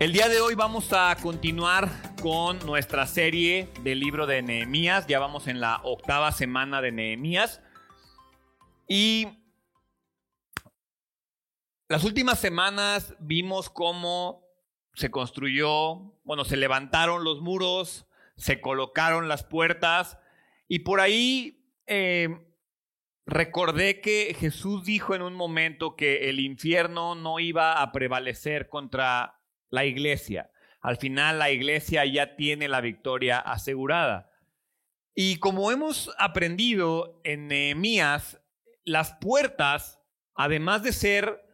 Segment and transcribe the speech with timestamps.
[0.00, 1.88] El día de hoy vamos a continuar
[2.20, 5.06] con nuestra serie del libro de Nehemías.
[5.06, 7.62] Ya vamos en la octava semana de Nehemías.
[8.88, 9.28] Y
[11.88, 14.42] las últimas semanas vimos cómo
[14.94, 18.06] se construyó, bueno, se levantaron los muros,
[18.36, 20.18] se colocaron las puertas
[20.66, 22.28] y por ahí eh,
[23.26, 29.33] recordé que Jesús dijo en un momento que el infierno no iba a prevalecer contra
[29.74, 30.50] la iglesia.
[30.80, 34.30] Al final la iglesia ya tiene la victoria asegurada.
[35.14, 38.40] Y como hemos aprendido en Nehemías,
[38.84, 40.00] las puertas,
[40.34, 41.46] además de ser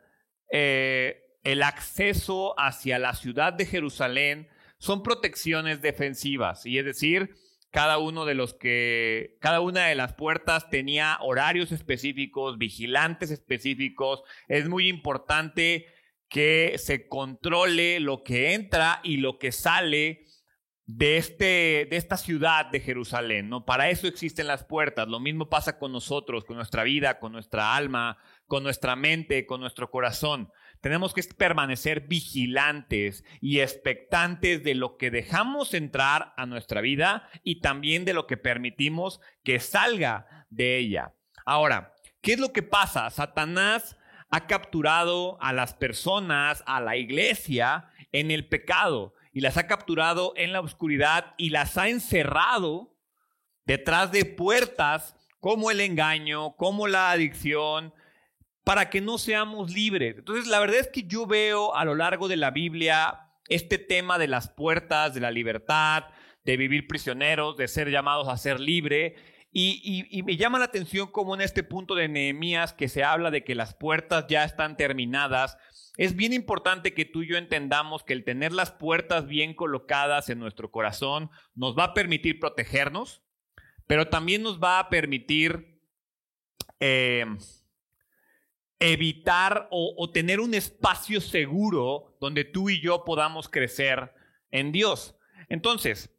[0.51, 4.49] eh, el acceso hacia la ciudad de Jerusalén,
[4.79, 6.67] son protecciones defensivas.
[6.67, 7.37] Y es decir,
[7.71, 14.23] cada uno de los que, cada una de las puertas tenía horarios específicos, vigilantes específicos.
[14.49, 15.87] Es muy importante
[16.31, 20.25] que se controle lo que entra y lo que sale
[20.87, 23.65] de, este, de esta ciudad de Jerusalén, ¿no?
[23.65, 25.09] Para eso existen las puertas.
[25.09, 29.61] Lo mismo pasa con nosotros, con nuestra vida, con nuestra alma, con nuestra mente, con
[29.61, 30.51] nuestro corazón.
[30.81, 37.61] Tenemos que permanecer vigilantes y expectantes de lo que dejamos entrar a nuestra vida y
[37.61, 41.13] también de lo que permitimos que salga de ella.
[41.45, 41.93] Ahora,
[42.23, 43.11] ¿qué es lo que pasa?
[43.11, 43.97] Satanás
[44.31, 50.33] ha capturado a las personas, a la iglesia, en el pecado y las ha capturado
[50.37, 52.97] en la oscuridad y las ha encerrado
[53.65, 57.95] detrás de puertas como el engaño, como la adicción,
[58.65, 60.17] para que no seamos libres.
[60.19, 64.19] Entonces, la verdad es que yo veo a lo largo de la Biblia este tema
[64.19, 66.05] de las puertas, de la libertad,
[66.45, 69.17] de vivir prisioneros, de ser llamados a ser libre,
[69.53, 73.43] y, me llama la atención como en este punto de Nehemías que se habla de
[73.43, 75.59] que las puertas ya están terminadas.
[75.97, 80.29] Es bien importante que tú y yo entendamos que el tener las puertas bien colocadas
[80.29, 83.23] en nuestro corazón nos va a permitir protegernos,
[83.89, 85.81] pero también nos va a permitir
[86.79, 87.27] eh,
[88.79, 94.15] evitar o, o tener un espacio seguro donde tú y yo podamos crecer
[94.53, 95.17] en Dios.
[95.49, 96.17] Entonces,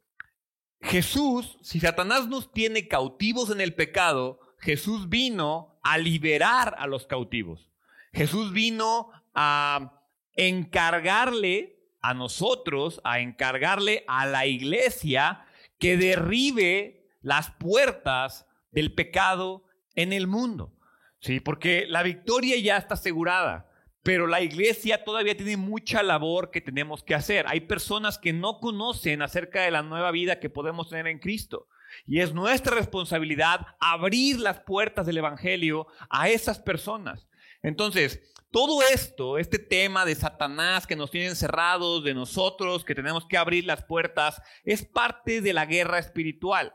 [0.82, 7.06] Jesús, si Satanás nos tiene cautivos en el pecado, Jesús vino a liberar a los
[7.06, 7.70] cautivos.
[8.12, 10.02] Jesús vino a
[10.34, 15.46] encargarle a nosotros, a encargarle a la iglesia
[15.78, 20.72] que derribe las puertas del pecado en el mundo.
[21.20, 23.70] Sí, porque la victoria ya está asegurada.
[24.02, 27.46] Pero la iglesia todavía tiene mucha labor que tenemos que hacer.
[27.48, 31.68] Hay personas que no conocen acerca de la nueva vida que podemos tener en Cristo.
[32.06, 37.28] Y es nuestra responsabilidad abrir las puertas del Evangelio a esas personas.
[37.62, 38.20] Entonces,
[38.50, 43.38] todo esto, este tema de Satanás que nos tiene encerrados, de nosotros que tenemos que
[43.38, 46.74] abrir las puertas, es parte de la guerra espiritual.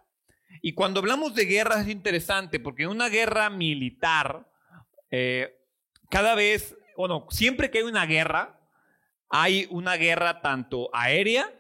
[0.62, 4.50] Y cuando hablamos de guerra es interesante porque en una guerra militar,
[5.12, 5.56] eh,
[6.10, 8.60] cada vez bueno, siempre que hay una guerra,
[9.30, 11.54] hay una guerra tanto aérea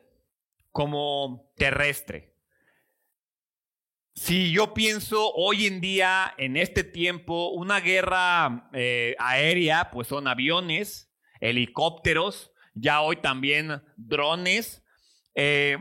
[0.72, 2.34] como terrestre.
[4.16, 10.28] Si yo pienso hoy en día, en este tiempo, una guerra eh, aérea, pues son
[10.28, 14.84] aviones, helicópteros, ya hoy también drones,
[15.36, 15.78] eh,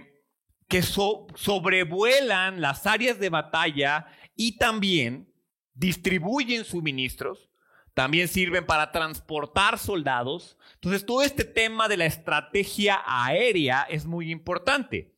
[0.68, 5.32] que sobrevuelan las áreas de batalla y también
[5.72, 7.48] distribuyen suministros
[7.96, 10.58] también sirven para transportar soldados.
[10.74, 15.14] Entonces, todo este tema de la estrategia aérea es muy importante.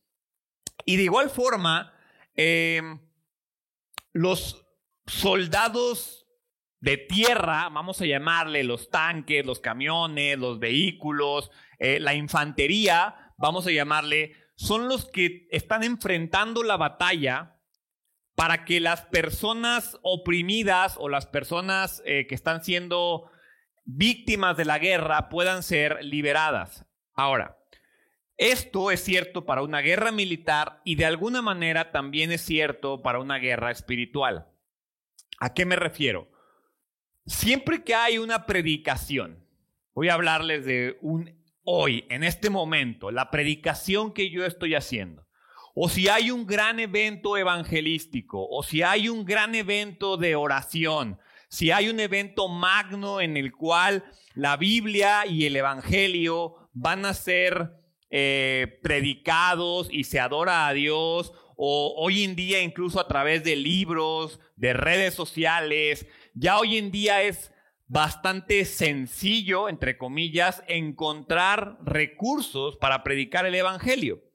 [0.85, 1.93] Y de igual forma,
[2.35, 2.97] em,
[4.13, 4.65] los
[5.07, 6.25] soldados
[6.79, 13.67] de tierra, vamos a llamarle los tanques, los camiones, los vehículos, eh, la infantería, vamos
[13.67, 17.58] a llamarle, son los que están enfrentando la batalla
[18.39, 23.29] para que las personas oprimidas o las personas eh, que están siendo
[23.83, 26.85] víctimas de la guerra puedan ser liberadas.
[27.13, 27.57] Ahora,
[28.37, 33.19] esto es cierto para una guerra militar y de alguna manera también es cierto para
[33.19, 34.47] una guerra espiritual.
[35.41, 36.31] ¿A qué me refiero?
[37.25, 39.45] Siempre que hay una predicación,
[39.93, 45.27] voy a hablarles de un hoy, en este momento, la predicación que yo estoy haciendo
[45.75, 51.19] o si hay un gran evento evangelístico, o si hay un gran evento de oración,
[51.47, 54.03] si hay un evento magno en el cual
[54.35, 57.71] la Biblia y el Evangelio van a ser
[58.09, 63.55] eh, predicados y se adora a Dios, o hoy en día incluso a través de
[63.55, 67.51] libros, de redes sociales, ya hoy en día es
[67.87, 74.28] bastante sencillo, entre comillas, encontrar recursos para predicar el Evangelio.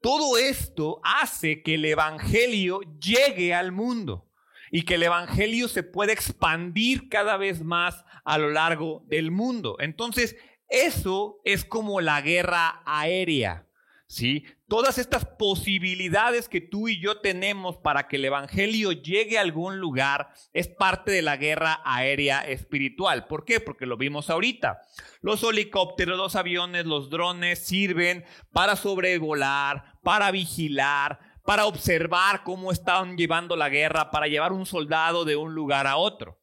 [0.00, 4.30] Todo esto hace que el Evangelio llegue al mundo
[4.70, 9.76] y que el Evangelio se pueda expandir cada vez más a lo largo del mundo.
[9.78, 10.36] Entonces,
[10.68, 13.66] eso es como la guerra aérea.
[14.10, 14.44] ¿sí?
[14.68, 19.78] Todas estas posibilidades que tú y yo tenemos para que el Evangelio llegue a algún
[19.78, 23.28] lugar es parte de la guerra aérea espiritual.
[23.28, 23.60] ¿Por qué?
[23.60, 24.82] Porque lo vimos ahorita.
[25.22, 33.16] Los helicópteros, los aviones, los drones sirven para sobrevolar, para vigilar, para observar cómo están
[33.16, 36.40] llevando la guerra, para llevar un soldado de un lugar a otro.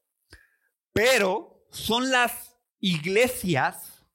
[0.94, 4.06] Pero son las iglesias,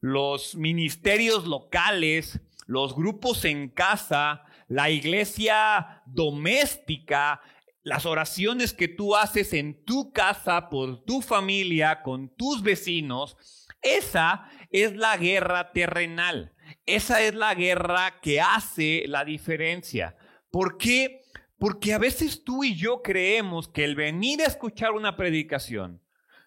[0.00, 7.40] los ministerios locales, los grupos en casa, la iglesia doméstica,
[7.82, 13.36] las oraciones que tú haces en tu casa, por tu familia, con tus vecinos,
[13.80, 16.52] esa es la guerra terrenal.
[16.88, 20.16] Esa es la guerra que hace la diferencia.
[20.50, 21.20] ¿Por qué?
[21.58, 26.00] Porque a veces tú y yo creemos que el venir a escuchar una predicación,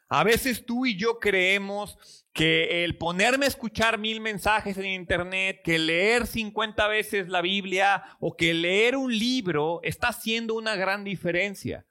[0.10, 5.62] a veces tú y yo creemos que el ponerme a escuchar mil mensajes en internet,
[5.64, 11.04] que leer 50 veces la Biblia o que leer un libro está haciendo una gran
[11.04, 11.86] diferencia.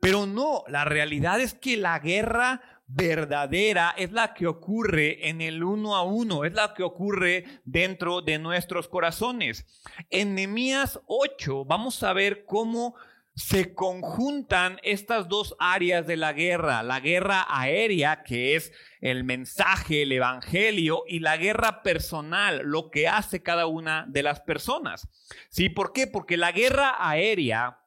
[0.00, 5.64] Pero no, la realidad es que la guerra verdadera es la que ocurre en el
[5.64, 9.66] uno a uno, es la que ocurre dentro de nuestros corazones.
[10.10, 12.94] En Nehemías 8 vamos a ver cómo
[13.34, 20.02] se conjuntan estas dos áreas de la guerra, la guerra aérea, que es el mensaje,
[20.02, 25.08] el evangelio, y la guerra personal, lo que hace cada una de las personas.
[25.48, 25.70] ¿Sí?
[25.70, 26.06] ¿Por qué?
[26.06, 27.78] Porque la guerra aérea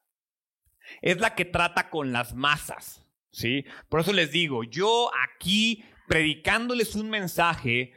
[1.02, 3.05] es la que trata con las masas.
[3.36, 3.66] ¿Sí?
[3.90, 7.92] Por eso les digo, yo aquí predicándoles un mensaje,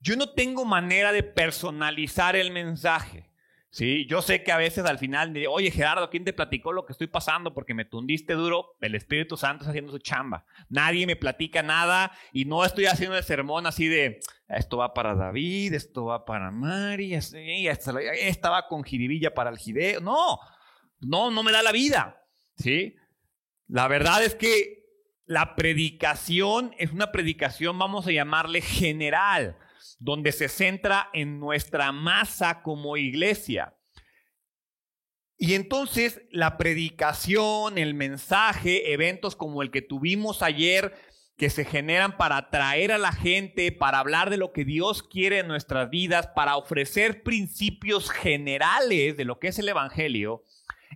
[0.00, 3.30] yo no tengo manera de personalizar el mensaje.
[3.70, 6.86] Sí, yo sé que a veces al final, de, oye Gerardo, ¿quién te platicó lo
[6.86, 7.54] que estoy pasando?
[7.54, 10.44] Porque me tundiste duro, el Espíritu Santo está haciendo su chamba.
[10.68, 15.14] Nadie me platica nada y no estoy haciendo el sermón así de, esto va para
[15.14, 20.00] David, esto va para Mari, esta va con jiribilla para el jideo.
[20.00, 20.40] No,
[20.98, 22.26] no, no me da la vida.
[22.56, 22.96] ¿Sí?
[23.68, 24.79] La verdad es que
[25.30, 29.56] la predicación es una predicación, vamos a llamarle general
[30.00, 33.76] donde se centra en nuestra masa como iglesia.
[35.38, 40.94] Y entonces la predicación, el mensaje, eventos como el que tuvimos ayer,
[41.36, 45.38] que se generan para atraer a la gente, para hablar de lo que Dios quiere
[45.38, 50.42] en nuestras vidas, para ofrecer principios generales de lo que es el Evangelio,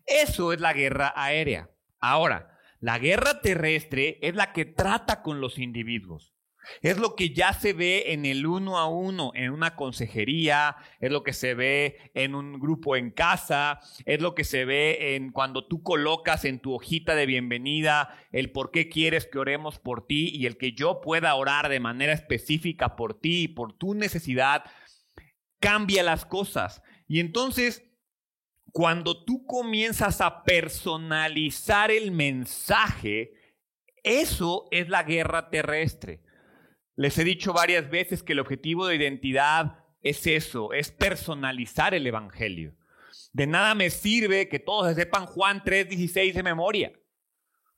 [0.06, 1.70] eso es la guerra aérea.
[2.00, 2.53] Ahora,
[2.84, 6.34] la guerra terrestre es la que trata con los individuos.
[6.82, 11.10] Es lo que ya se ve en el uno a uno, en una consejería, es
[11.10, 15.32] lo que se ve en un grupo en casa, es lo que se ve en
[15.32, 20.06] cuando tú colocas en tu hojita de bienvenida el por qué quieres que oremos por
[20.06, 23.94] ti y el que yo pueda orar de manera específica por ti y por tu
[23.94, 24.62] necesidad,
[25.58, 26.82] cambia las cosas.
[27.08, 27.82] Y entonces,
[28.74, 33.32] cuando tú comienzas a personalizar el mensaje,
[34.02, 36.24] eso es la guerra terrestre.
[36.96, 42.04] Les he dicho varias veces que el objetivo de identidad es eso, es personalizar el
[42.04, 42.74] Evangelio.
[43.32, 46.92] De nada me sirve que todos sepan Juan 3:16 de memoria.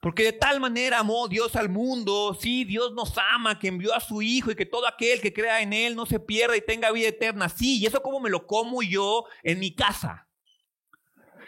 [0.01, 4.01] Porque de tal manera amó Dios al mundo, sí, Dios nos ama, que envió a
[4.01, 6.91] su Hijo y que todo aquel que crea en Él no se pierda y tenga
[6.91, 7.51] vida eterna.
[7.51, 10.26] Sí, y eso como me lo como yo en mi casa.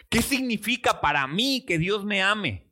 [0.09, 2.71] ¿Qué significa para mí que Dios me ame?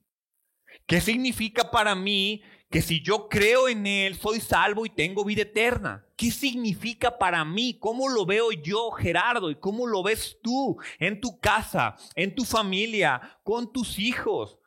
[0.86, 5.44] ¿Qué significa para mí que si yo creo en Él, soy salvo y tengo vida
[5.44, 6.06] eterna.
[6.18, 7.78] ¿Qué significa para mí?
[7.80, 9.50] ¿Cómo lo veo yo, Gerardo?
[9.50, 14.60] ¿Y cómo lo ves tú en tu casa, en tu familia, con tus hijos?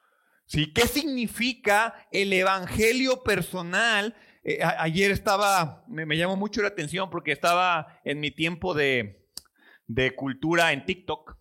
[0.47, 0.73] ¿Sí?
[0.73, 4.17] ¿Qué significa el evangelio personal?
[4.43, 9.29] Eh, ayer estaba, me, llamó mucho la atención porque estaba en mi tiempo de,
[9.87, 11.37] de cultura en TikTok.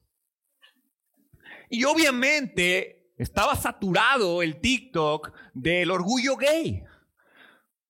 [1.70, 6.84] Y obviamente estaba saturado el TikTok del orgullo gay.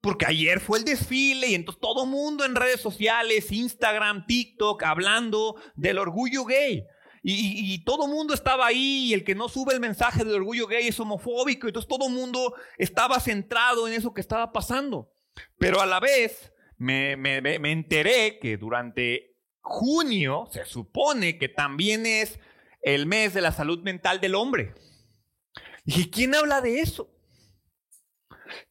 [0.02, 5.56] Porque ayer fue el desfile y entonces todo mundo en redes sociales, Instagram, TikTok, hablando
[5.76, 6.86] del orgullo gay.
[7.22, 10.68] Y, y, todo mundo estaba ahí y el que no sube el mensaje del orgullo
[10.68, 11.68] gay es homofóbico.
[11.68, 15.12] Entonces todo mundo estaba centrado en eso que estaba pasando.
[15.58, 22.06] Pero a la vez me, me, me enteré que durante junio se supone que también
[22.06, 22.40] es
[22.82, 24.76] el mes de la salud mental del hombre.
[25.86, 27.10] Dije, ¿quién habla de eso?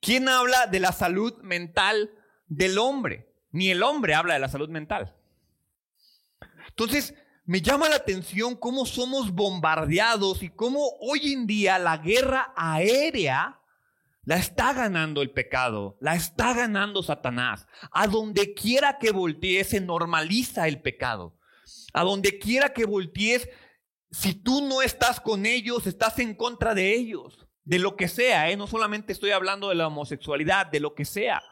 [0.01, 2.11] ¿Quién habla de la salud mental
[2.47, 3.33] del hombre?
[3.51, 5.17] Ni el hombre habla de la salud mental.
[6.69, 12.53] Entonces, me llama la atención cómo somos bombardeados y cómo hoy en día la guerra
[12.55, 13.59] aérea
[14.29, 17.67] la está ganando el pecado, la está ganando Satanás.
[17.91, 21.39] A donde quiera que voltees se normaliza el pecado.
[21.95, 23.49] A donde quiera que voltees,
[24.11, 27.47] si tú no estás con ellos, estás en contra de ellos.
[27.65, 28.57] De lo que sea, ¿eh?
[28.57, 31.43] no solamente estoy hablando de la homosexualidad, de lo que sea.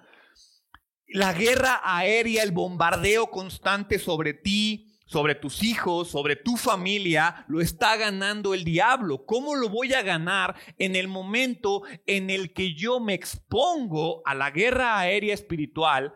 [1.09, 7.61] La guerra aérea, el bombardeo constante sobre ti, sobre tus hijos, sobre tu familia, lo
[7.61, 9.27] está ganando el diablo.
[9.27, 14.35] ¿Cómo lo voy a ganar en el momento en el que yo me expongo a
[14.35, 16.15] la guerra aérea espiritual,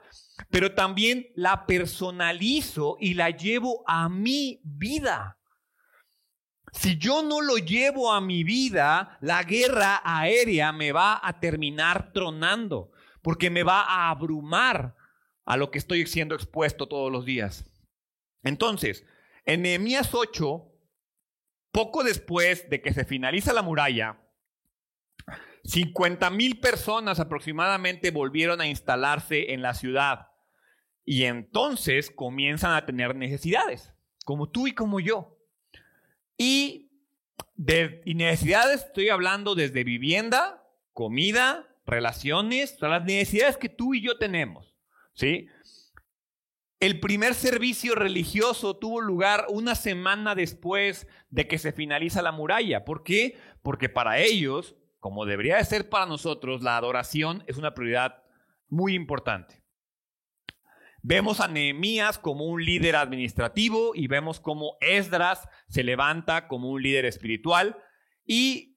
[0.49, 5.39] pero también la personalizo y la llevo a mi vida?
[6.72, 12.12] Si yo no lo llevo a mi vida, la guerra aérea me va a terminar
[12.12, 14.94] tronando, porque me va a abrumar
[15.44, 17.68] a lo que estoy siendo expuesto todos los días.
[18.42, 19.04] Entonces,
[19.44, 20.70] en Nehemías 8,
[21.72, 24.20] poco después de que se finaliza la muralla,
[25.64, 30.28] 50 mil personas aproximadamente volvieron a instalarse en la ciudad
[31.04, 33.92] y entonces comienzan a tener necesidades,
[34.24, 35.39] como tú y como yo.
[36.42, 36.90] Y
[37.54, 44.16] de necesidades estoy hablando desde vivienda, comida, relaciones, todas las necesidades que tú y yo
[44.16, 44.75] tenemos,
[45.12, 45.49] ¿sí?
[46.78, 52.87] El primer servicio religioso tuvo lugar una semana después de que se finaliza la muralla.
[52.87, 53.37] ¿Por qué?
[53.61, 58.23] Porque para ellos, como debería de ser para nosotros, la adoración es una prioridad
[58.70, 59.60] muy importante.
[61.02, 66.83] Vemos a Nehemías como un líder administrativo y vemos cómo Esdras se levanta como un
[66.83, 67.76] líder espiritual
[68.26, 68.76] y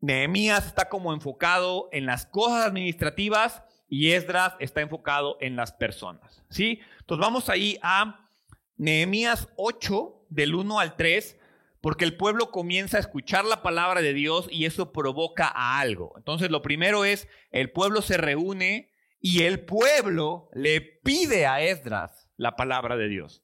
[0.00, 6.44] Nehemías está como enfocado en las cosas administrativas y Esdras está enfocado en las personas.
[6.48, 6.80] ¿sí?
[7.00, 8.28] Entonces vamos ahí a
[8.76, 11.38] Nehemías 8, del 1 al 3,
[11.80, 16.14] porque el pueblo comienza a escuchar la palabra de Dios y eso provoca a algo.
[16.16, 18.91] Entonces lo primero es, el pueblo se reúne
[19.22, 23.42] y el pueblo le pide a Esdras la palabra de Dios.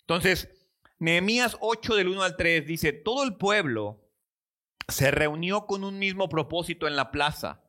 [0.00, 0.48] Entonces,
[0.98, 4.10] Nehemías 8 del 1 al 3 dice, todo el pueblo
[4.88, 7.62] se reunió con un mismo propósito en la plaza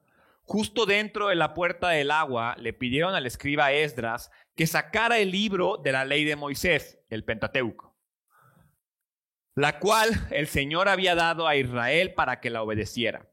[0.49, 5.29] Justo dentro de la puerta del agua le pidieron al escriba Esdras que sacara el
[5.29, 7.95] libro de la ley de Moisés, el Pentateuco,
[9.53, 13.29] la cual el Señor había dado a Israel para que la obedeciera.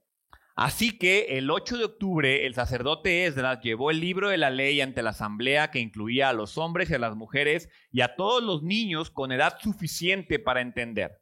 [0.57, 4.81] Así que el 8 de octubre el sacerdote Esdras llevó el libro de la ley
[4.81, 8.43] ante la asamblea que incluía a los hombres y a las mujeres y a todos
[8.43, 11.21] los niños con edad suficiente para entender.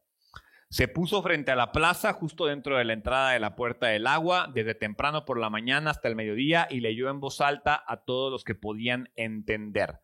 [0.70, 4.06] Se puso frente a la plaza, justo dentro de la entrada de la puerta del
[4.06, 8.04] agua, desde temprano por la mañana hasta el mediodía, y leyó en voz alta a
[8.04, 9.98] todos los que podían entender.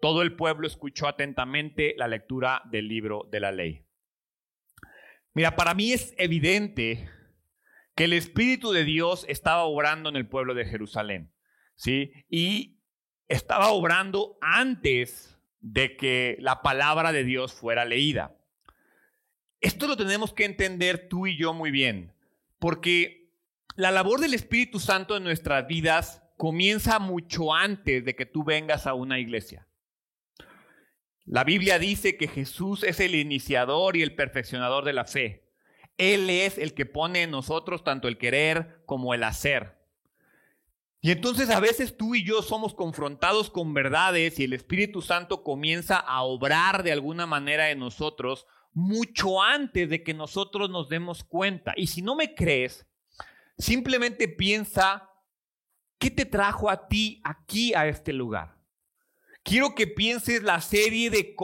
[0.00, 3.84] Todo el pueblo escuchó atentamente la lectura del libro de la ley.
[5.34, 7.08] Mira, para mí es evidente
[7.94, 11.32] que el Espíritu de Dios estaba obrando en el pueblo de Jerusalén,
[11.74, 12.12] ¿sí?
[12.28, 12.78] Y
[13.28, 18.36] estaba obrando antes de que la palabra de Dios fuera leída.
[19.60, 22.14] Esto lo tenemos que entender tú y yo muy bien,
[22.58, 23.30] porque
[23.76, 28.86] la labor del Espíritu Santo en nuestras vidas comienza mucho antes de que tú vengas
[28.86, 29.68] a una iglesia.
[31.24, 35.41] La Biblia dice que Jesús es el iniciador y el perfeccionador de la fe.
[35.98, 39.82] Él es el que pone en nosotros tanto el querer como el hacer.
[41.00, 45.42] Y entonces a veces tú y yo somos confrontados con verdades y el Espíritu Santo
[45.42, 51.24] comienza a obrar de alguna manera en nosotros mucho antes de que nosotros nos demos
[51.24, 51.74] cuenta.
[51.76, 52.86] Y si no me crees,
[53.58, 55.10] simplemente piensa,
[55.98, 58.56] ¿qué te trajo a ti aquí a este lugar?
[59.42, 61.34] Quiero que pienses la serie de,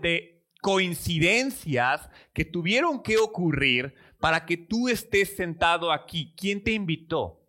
[0.00, 6.34] de coincidencias que tuvieron que ocurrir para que tú estés sentado aquí.
[6.36, 7.40] ¿Quién te invitó?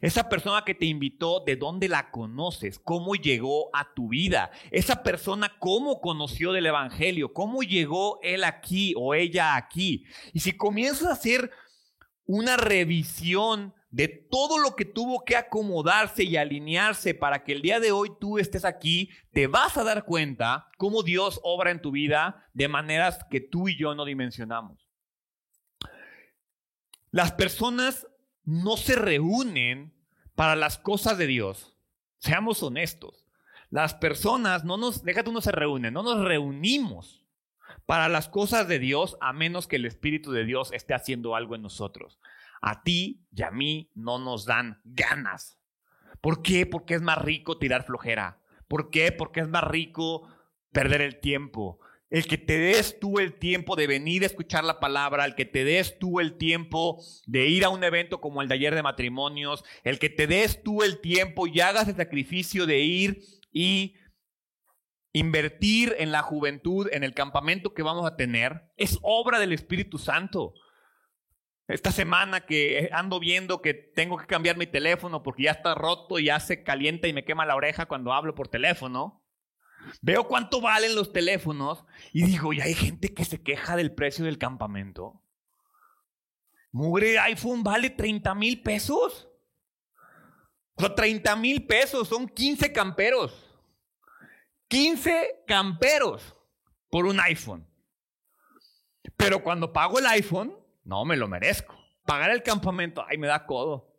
[0.00, 2.78] Esa persona que te invitó, ¿de dónde la conoces?
[2.78, 4.50] ¿Cómo llegó a tu vida?
[4.70, 7.32] Esa persona, ¿cómo conoció del Evangelio?
[7.32, 10.04] ¿Cómo llegó él aquí o ella aquí?
[10.32, 11.50] Y si comienzas a hacer
[12.26, 17.80] una revisión de todo lo que tuvo que acomodarse y alinearse para que el día
[17.80, 21.90] de hoy tú estés aquí, te vas a dar cuenta cómo Dios obra en tu
[21.90, 24.86] vida de maneras que tú y yo no dimensionamos.
[27.10, 28.06] Las personas
[28.44, 29.94] no se reúnen
[30.34, 31.74] para las cosas de Dios.
[32.18, 33.26] Seamos honestos.
[33.70, 37.24] Las personas no nos, déjate uno se reúnen, no nos reunimos
[37.86, 41.54] para las cosas de Dios a menos que el Espíritu de Dios esté haciendo algo
[41.54, 42.18] en nosotros.
[42.60, 45.58] A ti y a mí no nos dan ganas.
[46.20, 46.66] ¿Por qué?
[46.66, 48.40] Porque es más rico tirar flojera.
[48.66, 49.12] ¿Por qué?
[49.12, 50.28] Porque es más rico
[50.72, 51.78] perder el tiempo.
[52.10, 55.44] El que te des tú el tiempo de venir a escuchar la palabra, el que
[55.44, 58.82] te des tú el tiempo de ir a un evento como el de ayer de
[58.82, 63.22] matrimonios, el que te des tú el tiempo y hagas el sacrificio de ir
[63.52, 63.94] y
[65.12, 69.98] invertir en la juventud, en el campamento que vamos a tener, es obra del Espíritu
[69.98, 70.54] Santo.
[71.68, 76.18] Esta semana que ando viendo que tengo que cambiar mi teléfono porque ya está roto,
[76.18, 79.22] ya se calienta y me quema la oreja cuando hablo por teléfono.
[80.00, 81.84] Veo cuánto valen los teléfonos
[82.14, 85.22] y digo, y hay gente que se queja del precio del campamento.
[86.72, 89.28] Mugre iPhone vale 30 mil pesos.
[90.74, 93.44] O sea, 30 mil pesos son 15 camperos.
[94.68, 96.34] 15 camperos
[96.88, 97.68] por un iPhone.
[99.18, 100.57] Pero cuando pago el iPhone,
[100.88, 101.76] no me lo merezco.
[102.04, 103.94] Pagar el campamento, ay, me da codo.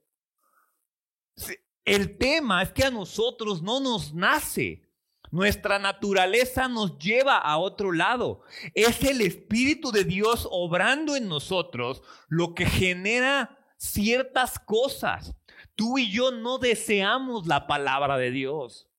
[1.85, 4.89] El tema es que a nosotros no nos nace
[5.31, 8.41] nuestra naturaleza nos lleva a otro lado.
[8.73, 15.35] Es el Espíritu de Dios obrando en nosotros lo que genera ciertas cosas.
[15.75, 18.89] Tú y yo no deseamos la palabra de Dios.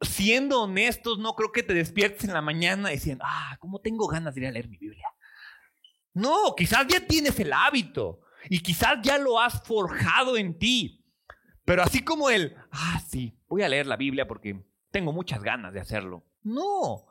[0.00, 4.34] Siendo honestos, no creo que te despiertes en la mañana diciendo, ah, ¿cómo tengo ganas
[4.34, 5.06] de ir a leer mi Biblia?
[6.14, 11.04] No, quizás ya tienes el hábito y quizás ya lo has forjado en ti.
[11.64, 15.72] Pero así como el, ah, sí, voy a leer la Biblia porque tengo muchas ganas
[15.72, 16.24] de hacerlo.
[16.42, 17.06] No,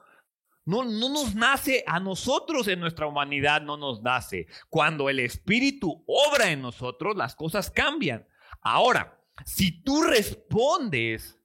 [0.66, 4.48] no, no nos nace a nosotros en nuestra humanidad, no nos nace.
[4.70, 8.28] Cuando el Espíritu obra en nosotros, las cosas cambian.
[8.62, 11.39] Ahora, si tú respondes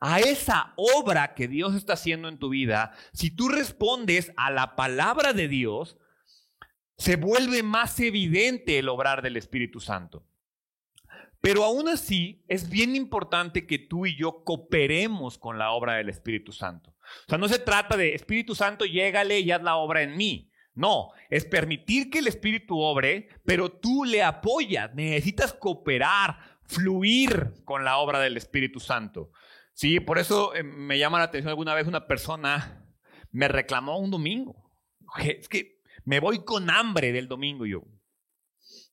[0.00, 4.76] a esa obra que Dios está haciendo en tu vida, si tú respondes a la
[4.76, 5.96] palabra de Dios,
[6.96, 10.26] se vuelve más evidente el obrar del Espíritu Santo.
[11.40, 16.08] Pero aún así es bien importante que tú y yo cooperemos con la obra del
[16.08, 16.94] Espíritu Santo.
[17.26, 20.50] O sea, no se trata de Espíritu Santo, llégale y haz la obra en mí.
[20.74, 24.94] No, es permitir que el Espíritu obre, pero tú le apoyas.
[24.94, 29.30] Necesitas cooperar, fluir con la obra del Espíritu Santo.
[29.74, 32.80] Sí, por eso eh, me llama la atención alguna vez una persona
[33.34, 34.72] me reclamó un domingo.
[35.18, 37.66] Es que me voy con hambre del domingo.
[37.66, 37.82] yo,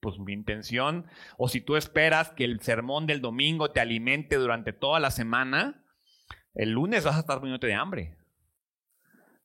[0.02, 4.74] pues mi intención, o si tú esperas que el sermón del domingo te alimente durante
[4.74, 5.86] toda la semana,
[6.56, 8.18] el lunes vas a estar muriéndote de hambre.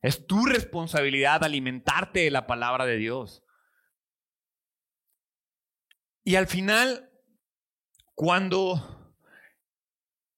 [0.01, 3.43] Es tu responsabilidad alimentarte de la palabra de Dios.
[6.23, 7.11] Y al final,
[8.15, 8.96] cuando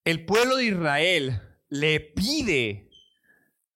[0.10, 2.90] el pueblo de Israel le pide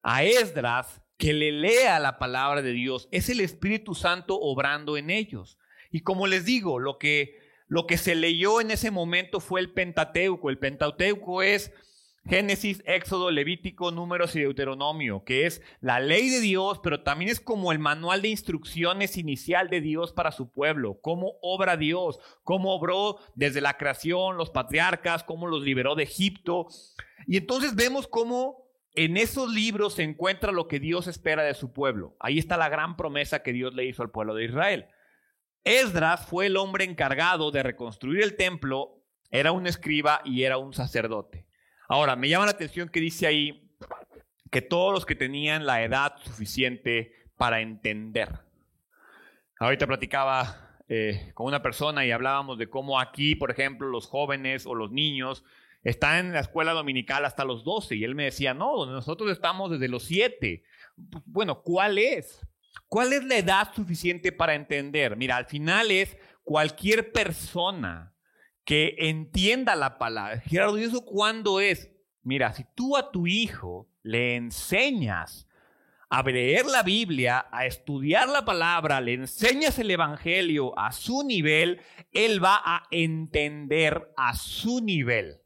[0.02, 5.10] a Esdras que le lea la palabra de Dios, es el Espíritu Santo obrando en
[5.10, 5.58] ellos.
[5.92, 9.72] Y como les digo, lo que, lo que se leyó en ese momento fue el
[9.72, 10.50] Pentateuco.
[10.50, 11.70] El Pentateuco es
[12.26, 17.38] Génesis, Éxodo, Levítico, Números y Deuteronomio, que es la ley de Dios, pero también es
[17.38, 22.74] como el manual de instrucciones inicial de Dios para su pueblo, cómo obra Dios, cómo
[22.74, 26.66] obró desde la creación, los patriarcas, cómo los liberó de Egipto.
[27.26, 31.72] Y entonces vemos cómo en esos libros se encuentra lo que Dios espera de su
[31.72, 32.16] pueblo.
[32.20, 34.86] Ahí está la gran promesa que Dios le hizo al pueblo de Israel.
[35.64, 40.72] Esdras fue el hombre encargado de reconstruir el templo, era un escriba y era un
[40.72, 41.43] sacerdote.
[41.88, 43.70] Ahora, me llama la atención que dice ahí
[44.50, 48.28] que todos los que tenían la edad suficiente para entender.
[49.58, 54.66] Ahorita platicaba eh, con una persona y hablábamos de cómo aquí, por ejemplo, los jóvenes
[54.66, 55.44] o los niños
[55.82, 59.70] están en la escuela dominical hasta los 12 y él me decía, no, nosotros estamos
[59.70, 60.62] desde los 7.
[61.26, 62.40] Bueno, ¿cuál es?
[62.88, 65.16] ¿Cuál es la edad suficiente para entender?
[65.16, 68.13] Mira, al final es cualquier persona
[68.64, 70.40] que entienda la palabra.
[70.40, 71.90] Gerardo, ¿y eso cuándo es?
[72.22, 75.46] Mira, si tú a tu hijo le enseñas
[76.08, 81.80] a leer la Biblia, a estudiar la palabra, le enseñas el Evangelio a su nivel,
[82.12, 85.40] él va a entender a su nivel.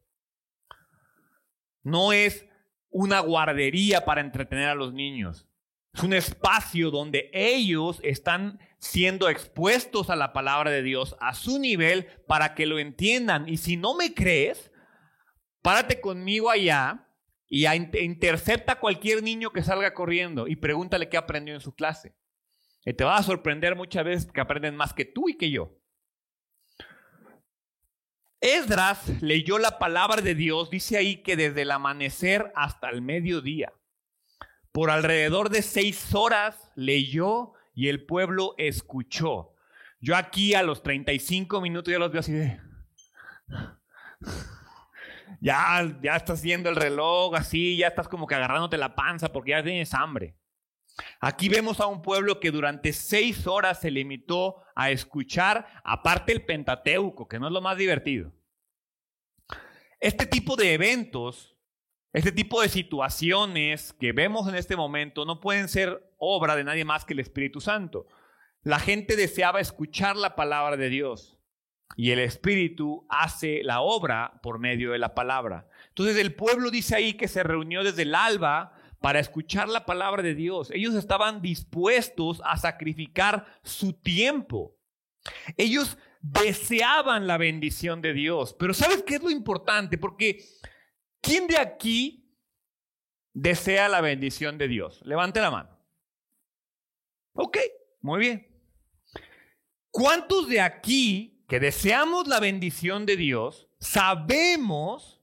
[1.82, 2.46] No es
[2.90, 5.48] una guardería para entretener a los niños.
[5.94, 11.58] Es un espacio donde ellos están siendo expuestos a la palabra de Dios a su
[11.58, 13.48] nivel para que lo entiendan.
[13.48, 14.70] Y si no me crees,
[15.62, 17.08] párate conmigo allá
[17.48, 22.14] y intercepta a cualquier niño que salga corriendo y pregúntale qué aprendió en su clase.
[22.84, 25.74] Y te va a sorprender muchas veces que aprenden más que tú y que yo.
[28.40, 33.72] Esdras leyó la palabra de Dios, dice ahí que desde el amanecer hasta el mediodía.
[34.70, 39.54] Por alrededor de seis horas leyó y el pueblo escuchó.
[40.00, 42.60] Yo aquí a los 35 minutos ya los veo así de...
[45.40, 49.50] Ya, ya estás viendo el reloj así, ya estás como que agarrándote la panza porque
[49.50, 50.34] ya tienes hambre.
[51.20, 56.44] Aquí vemos a un pueblo que durante seis horas se limitó a escuchar, aparte el
[56.44, 58.32] Pentateuco, que no es lo más divertido.
[60.00, 61.56] Este tipo de eventos,
[62.12, 66.84] este tipo de situaciones que vemos en este momento no pueden ser obra de nadie
[66.84, 68.06] más que el Espíritu Santo.
[68.62, 71.38] La gente deseaba escuchar la palabra de Dios
[71.96, 75.68] y el Espíritu hace la obra por medio de la palabra.
[75.88, 80.22] Entonces el pueblo dice ahí que se reunió desde el alba para escuchar la palabra
[80.22, 80.70] de Dios.
[80.72, 84.76] Ellos estaban dispuestos a sacrificar su tiempo.
[85.56, 88.56] Ellos deseaban la bendición de Dios.
[88.58, 89.98] Pero ¿sabes qué es lo importante?
[89.98, 90.42] Porque
[91.28, 92.34] ¿quién de aquí
[93.34, 95.00] desea la bendición de Dios?
[95.04, 95.78] Levante la mano.
[97.34, 97.58] Ok,
[98.00, 98.46] muy bien.
[99.90, 105.18] ¿Cuántos de aquí que deseamos la bendición de Dios sabemos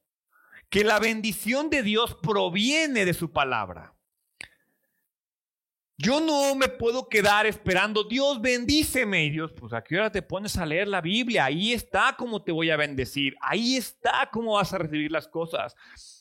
[0.69, 3.94] que la bendición de Dios proviene de su palabra.
[5.97, 9.25] Yo no me puedo quedar esperando, Dios bendíceme.
[9.25, 11.45] Y Dios, pues a qué hora te pones a leer la Biblia.
[11.45, 13.35] Ahí está cómo te voy a bendecir.
[13.41, 15.75] Ahí está cómo vas a recibir las cosas.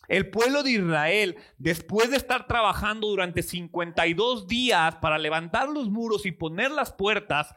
[0.07, 6.25] El pueblo de Israel, después de estar trabajando durante 52 días para levantar los muros
[6.25, 7.53] y poner las puertas,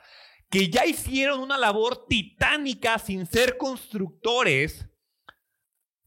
[0.49, 4.87] que ya hicieron una labor titánica sin ser constructores,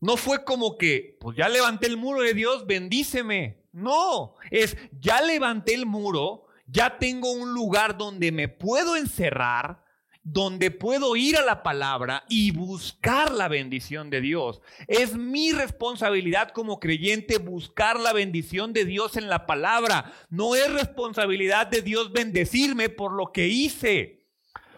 [0.01, 3.60] no fue como que, pues ya levanté el muro de Dios, bendíceme.
[3.73, 9.85] No, es, ya levanté el muro, ya tengo un lugar donde me puedo encerrar,
[10.23, 14.61] donde puedo ir a la palabra y buscar la bendición de Dios.
[14.87, 20.13] Es mi responsabilidad como creyente buscar la bendición de Dios en la palabra.
[20.29, 24.27] No es responsabilidad de Dios bendecirme por lo que hice.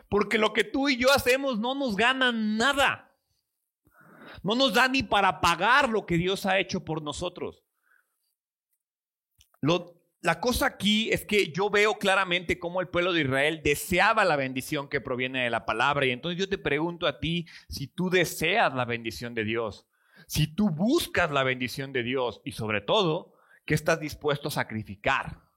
[0.09, 3.11] Porque lo que tú y yo hacemos no nos gana nada.
[4.43, 7.62] No nos da ni para pagar lo que Dios ha hecho por nosotros.
[10.21, 14.37] La cosa aquí es que yo veo claramente cómo el pueblo de Israel deseaba la
[14.37, 16.07] bendición que proviene de la palabra.
[16.07, 19.87] Y entonces yo te pregunto a ti si tú deseas la bendición de Dios,
[20.27, 25.49] si tú buscas la bendición de Dios y sobre todo, ¿qué estás dispuesto a sacrificar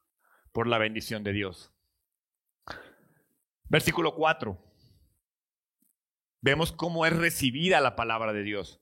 [0.52, 1.72] por la bendición de Dios?
[3.68, 4.66] Versículo 4
[6.46, 8.80] vemos cómo es recibida la palabra de Dios.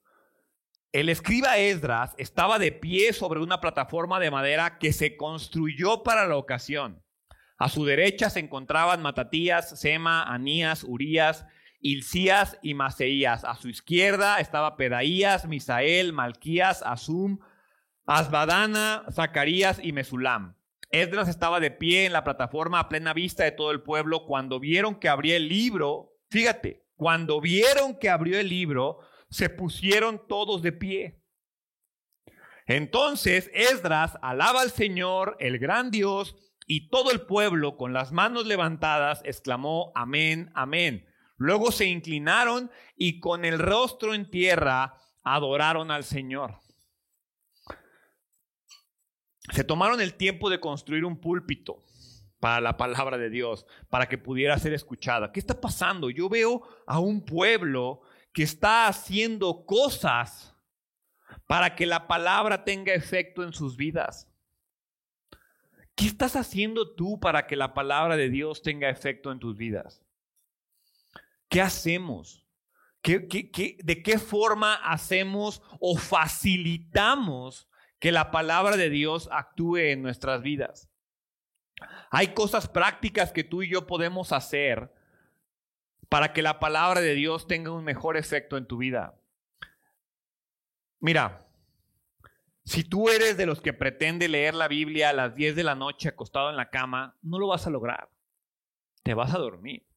[0.94, 6.28] El escriba Esdras estaba de pie sobre una plataforma de madera que se construyó para
[6.28, 7.04] la ocasión.
[7.58, 11.48] A su derecha se encontraban Matatías, Sema, Anías, Urías,
[11.80, 13.44] Hilcías y Maseías.
[13.44, 17.40] A su izquierda estaba Pedaías, Misael, Malquías, Asum,
[18.06, 20.58] Asbadana, Zacarías y Mesulam.
[20.92, 24.60] Esdras estaba de pie en la plataforma a plena vista de todo el pueblo cuando
[24.60, 26.20] vieron que abría el libro.
[26.30, 29.00] Fíjate, cuando vieron que abrió el libro,
[29.34, 31.20] se pusieron todos de pie.
[32.68, 36.36] Entonces Esdras alaba al Señor, el gran Dios,
[36.68, 41.10] y todo el pueblo con las manos levantadas exclamó, amén, amén.
[41.36, 46.60] Luego se inclinaron y con el rostro en tierra adoraron al Señor.
[49.52, 51.84] Se tomaron el tiempo de construir un púlpito
[52.40, 55.32] para la palabra de Dios, para que pudiera ser escuchada.
[55.32, 56.10] ¿Qué está pasando?
[56.12, 60.56] Yo veo a un pueblo que está haciendo cosas
[61.48, 64.28] para que la palabra tenga efecto en sus vidas.
[65.96, 70.04] ¿Qué estás haciendo tú para que la palabra de Dios tenga efecto en tus vidas?
[71.48, 72.42] ¿Qué hacemos?
[73.04, 77.68] de qué forma hacemos o facilitamos
[78.00, 80.90] que la palabra de Dios actúe en nuestras vidas?
[82.10, 84.92] Hay cosas prácticas que tú y yo podemos hacer
[86.14, 89.20] para que la palabra de Dios tenga un mejor efecto en tu vida.
[91.00, 91.48] Mira,
[92.64, 95.74] si tú eres de los que pretende leer la Biblia a las 10 de la
[95.74, 98.12] noche acostado en la cama, no lo vas a lograr.
[99.02, 99.88] Te vas a dormir.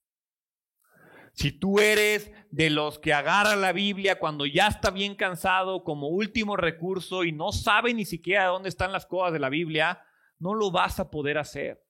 [1.34, 6.08] Si tú eres de los que agarran la Biblia cuando ya está bien cansado como
[6.08, 10.02] último recurso y no sabe ni siquiera dónde están las cosas de la Biblia,
[10.38, 11.84] no lo vas a poder hacer.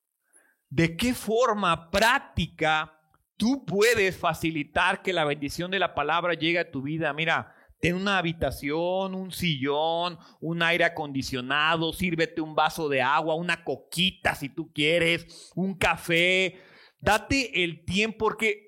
[0.69, 2.96] ¿De qué forma práctica
[3.37, 7.13] tú puedes facilitar que la bendición de la palabra llegue a tu vida?
[7.13, 13.65] Mira, ten una habitación, un sillón, un aire acondicionado, sírvete un vaso de agua, una
[13.65, 16.61] coquita si tú quieres, un café.
[16.99, 18.67] Date el tiempo porque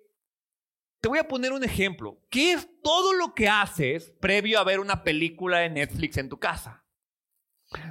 [1.00, 2.20] te voy a poner un ejemplo.
[2.31, 6.38] ¿Qué es todo lo que haces previo a ver una película de Netflix en tu
[6.38, 6.85] casa?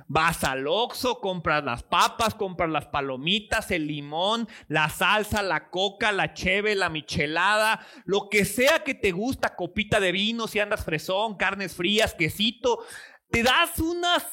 [0.07, 6.11] Vas al Oxxo, compras las papas, compras las palomitas, el limón, la salsa, la coca,
[6.11, 10.83] la cheve, la michelada, lo que sea que te gusta, copita de vino, si andas
[10.83, 12.83] fresón, carnes frías, quesito.
[13.29, 14.25] Te das unas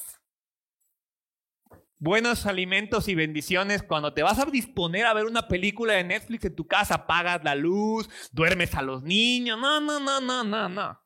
[1.98, 6.44] buenos alimentos y bendiciones cuando te vas a disponer a ver una película de Netflix
[6.44, 9.58] en tu casa, apagas la luz, duermes a los niños.
[9.58, 11.00] No, no, no, no, no, no.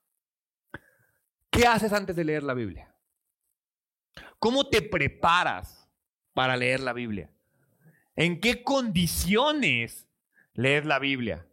[1.50, 2.87] ¿Qué haces antes de leer la Biblia?
[4.38, 5.88] ¿Cómo te preparas
[6.32, 7.30] para leer la Biblia?
[8.16, 10.08] ¿En qué condiciones
[10.54, 11.46] lees la Biblia?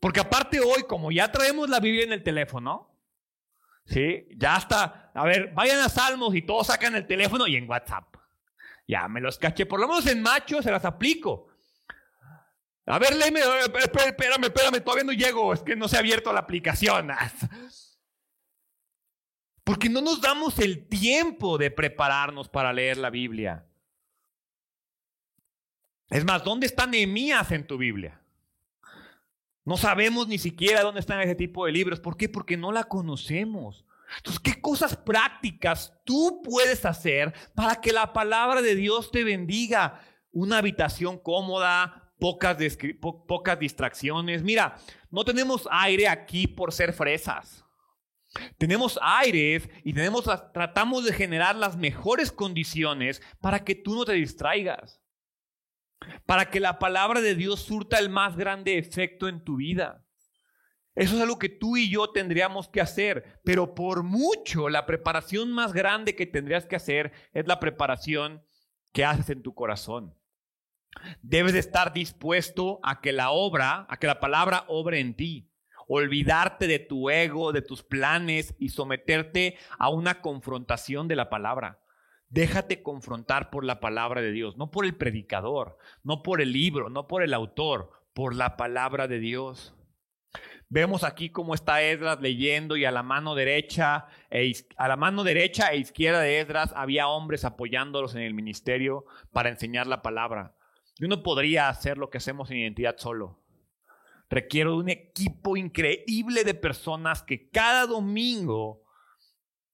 [0.00, 2.90] Porque aparte hoy, como ya traemos la Biblia en el teléfono,
[3.84, 4.26] ¿sí?
[4.36, 5.10] Ya está.
[5.14, 8.16] A ver, vayan a Salmos y todos sacan el teléfono y en WhatsApp.
[8.88, 9.66] Ya me los caché.
[9.66, 11.48] Por lo menos en macho se las aplico.
[12.86, 13.40] A ver, léeme.
[13.40, 15.52] Espérame, espérame, todavía no llego.
[15.52, 17.10] Es que no se ha abierto la aplicación.
[19.82, 23.66] Porque no nos damos el tiempo de prepararnos para leer la Biblia.
[26.08, 28.20] Es más, ¿dónde está Nehemías en tu Biblia?
[29.64, 31.98] No sabemos ni siquiera dónde están ese tipo de libros.
[31.98, 32.28] ¿Por qué?
[32.28, 33.84] Porque no la conocemos.
[34.18, 40.00] Entonces, ¿qué cosas prácticas tú puedes hacer para que la palabra de Dios te bendiga?
[40.30, 42.56] Una habitación cómoda, pocas,
[43.00, 44.44] pocas distracciones.
[44.44, 44.76] Mira,
[45.10, 47.61] no tenemos aire aquí por ser fresas.
[48.56, 54.12] Tenemos aires y tenemos, tratamos de generar las mejores condiciones para que tú no te
[54.12, 55.02] distraigas.
[56.24, 60.04] Para que la palabra de Dios surta el más grande efecto en tu vida.
[60.94, 65.50] Eso es algo que tú y yo tendríamos que hacer, pero por mucho la preparación
[65.52, 68.44] más grande que tendrías que hacer es la preparación
[68.92, 70.14] que haces en tu corazón.
[71.22, 75.51] Debes de estar dispuesto a que la obra, a que la palabra obre en ti
[75.88, 81.80] olvidarte de tu ego, de tus planes y someterte a una confrontación de la palabra.
[82.28, 86.88] Déjate confrontar por la palabra de Dios, no por el predicador, no por el libro,
[86.88, 89.74] no por el autor, por la palabra de Dios.
[90.70, 95.22] Vemos aquí cómo está Esdras leyendo y a la mano derecha e, a la mano
[95.22, 100.54] derecha e izquierda de Esdras había hombres apoyándolos en el ministerio para enseñar la palabra.
[100.98, 103.41] Yo no podría hacer lo que hacemos en identidad solo.
[104.32, 108.81] Requiero un equipo increíble de personas que cada domingo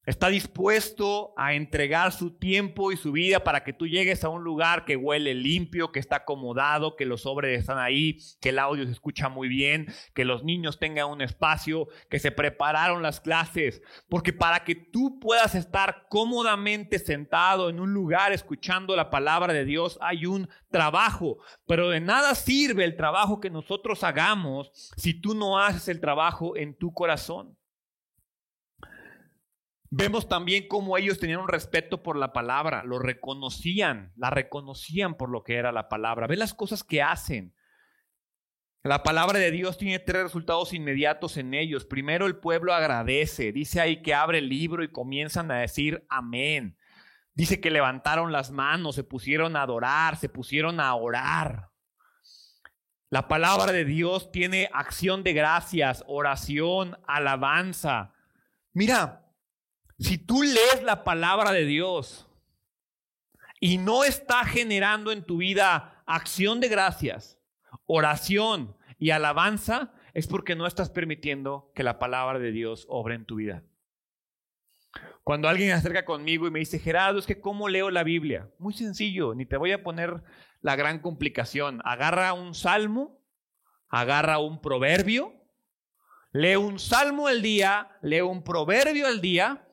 [0.09, 4.43] Está dispuesto a entregar su tiempo y su vida para que tú llegues a un
[4.43, 8.85] lugar que huele limpio, que está acomodado, que los sobres están ahí, que el audio
[8.85, 13.83] se escucha muy bien, que los niños tengan un espacio, que se prepararon las clases.
[14.09, 19.63] Porque para que tú puedas estar cómodamente sentado en un lugar escuchando la palabra de
[19.63, 21.37] Dios hay un trabajo.
[21.67, 26.57] Pero de nada sirve el trabajo que nosotros hagamos si tú no haces el trabajo
[26.57, 27.58] en tu corazón.
[29.91, 35.29] Vemos también cómo ellos tenían un respeto por la palabra, lo reconocían, la reconocían por
[35.29, 36.27] lo que era la palabra.
[36.27, 37.55] Ve las cosas que hacen.
[38.83, 41.85] La palabra de Dios tiene tres resultados inmediatos en ellos.
[41.85, 43.51] Primero, el pueblo agradece.
[43.51, 46.77] Dice ahí que abre el libro y comienzan a decir amén.
[47.33, 51.69] Dice que levantaron las manos, se pusieron a adorar, se pusieron a orar.
[53.09, 58.13] La palabra de Dios tiene acción de gracias, oración, alabanza.
[58.71, 59.28] Mira,
[59.99, 62.27] si tú lees la palabra de Dios
[63.59, 67.37] y no está generando en tu vida acción de gracias,
[67.85, 73.25] oración y alabanza, es porque no estás permitiendo que la palabra de Dios obre en
[73.25, 73.63] tu vida.
[75.23, 78.49] Cuando alguien se acerca conmigo y me dice, Gerardo, es que ¿cómo leo la Biblia?
[78.57, 80.23] Muy sencillo, ni te voy a poner
[80.61, 81.81] la gran complicación.
[81.83, 83.21] Agarra un salmo,
[83.89, 85.33] agarra un proverbio,
[86.31, 89.68] lee un salmo al día, lee un proverbio al día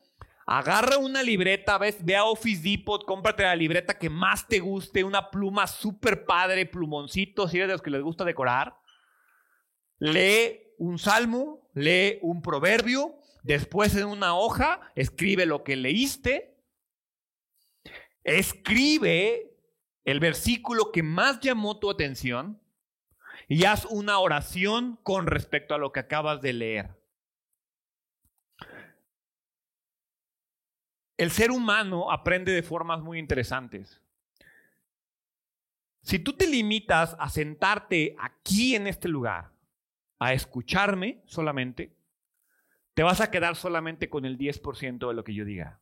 [0.49, 5.03] Agarra una libreta, ves, ve a Office Depot, cómprate la libreta que más te guste,
[5.03, 8.79] una pluma súper padre, plumoncito, si eres de los que les gusta decorar.
[9.99, 16.57] Lee un salmo, lee un proverbio, después en una hoja escribe lo que leíste,
[18.23, 19.53] escribe
[20.05, 22.63] el versículo que más llamó tu atención
[23.49, 27.06] y haz una oración con respecto a lo que acabas de leer.
[31.17, 34.01] El ser humano aprende de formas muy interesantes.
[36.03, 39.51] Si tú te limitas a sentarte aquí en este lugar,
[40.19, 41.93] a escucharme solamente,
[42.95, 45.81] te vas a quedar solamente con el 10% de lo que yo diga.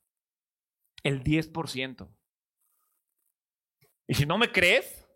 [1.03, 2.09] El 10%.
[4.07, 5.07] Y si no me crees,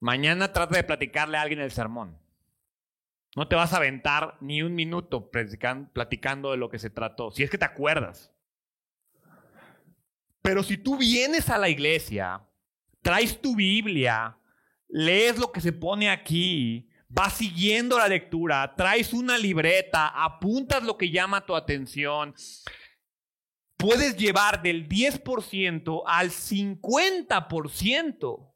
[0.00, 2.18] mañana trata de platicarle a alguien el sermón.
[3.36, 7.42] No te vas a aventar ni un minuto platicando de lo que se trató, si
[7.42, 8.32] es que te acuerdas.
[10.48, 12.40] Pero si tú vienes a la iglesia,
[13.02, 14.38] traes tu Biblia,
[14.88, 20.96] lees lo que se pone aquí, vas siguiendo la lectura, traes una libreta, apuntas lo
[20.96, 22.34] que llama tu atención,
[23.76, 28.47] puedes llevar del 10% al 50%.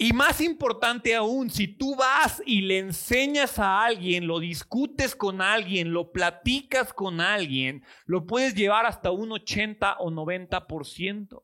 [0.00, 5.40] Y más importante aún, si tú vas y le enseñas a alguien, lo discutes con
[5.40, 11.42] alguien, lo platicas con alguien, lo puedes llevar hasta un 80 o 90%.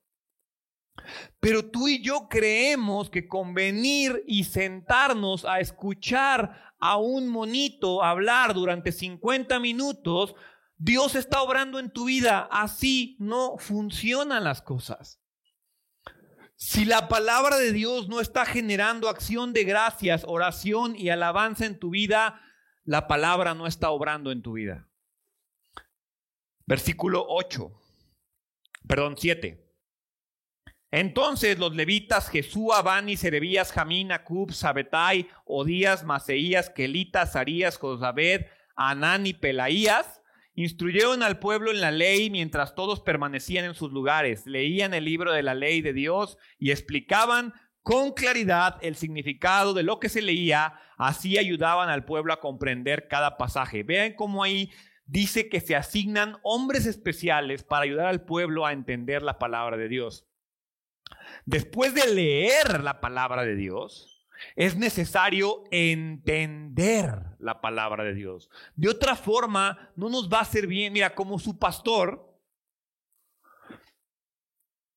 [1.41, 8.05] Pero tú y yo creemos que con venir y sentarnos a escuchar a un monito
[8.05, 10.37] hablar durante 50 minutos,
[10.77, 12.49] Dios está obrando en tu vida.
[12.53, 15.24] Así no funcionan las cosas.
[16.67, 21.79] Si la palabra de Dios no está generando acción de gracias, oración y alabanza en
[21.79, 22.41] tu vida,
[22.85, 24.89] la palabra no está obrando en tu vida.
[26.65, 27.71] Versículo 8,
[28.89, 29.63] perdón, 7.
[30.91, 39.27] Entonces los levitas Jesúa, Bani, Serebías, Jamín, Acub, Sabetai, Odías, Maseías, Kelitas, Arías, Josabed, Anán
[39.27, 40.23] y Pelaías
[40.55, 45.33] Instruyeron al pueblo en la ley mientras todos permanecían en sus lugares, leían el libro
[45.33, 50.23] de la ley de Dios y explicaban con claridad el significado de lo que se
[50.23, 53.83] leía, así ayudaban al pueblo a comprender cada pasaje.
[53.83, 54.73] Vean cómo ahí
[55.07, 59.89] dice que se asignan hombres especiales para ayudar al pueblo a entender la palabra de
[59.89, 60.27] Dios.
[61.45, 64.14] Después de leer la palabra de Dios,
[64.57, 68.51] es necesario entender la palabra de Dios.
[68.77, 70.93] De otra forma, no nos va a hacer bien.
[70.93, 72.33] Mira, como su pastor,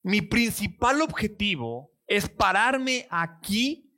[0.03, 3.91] mi principal objetivo es pararme aquí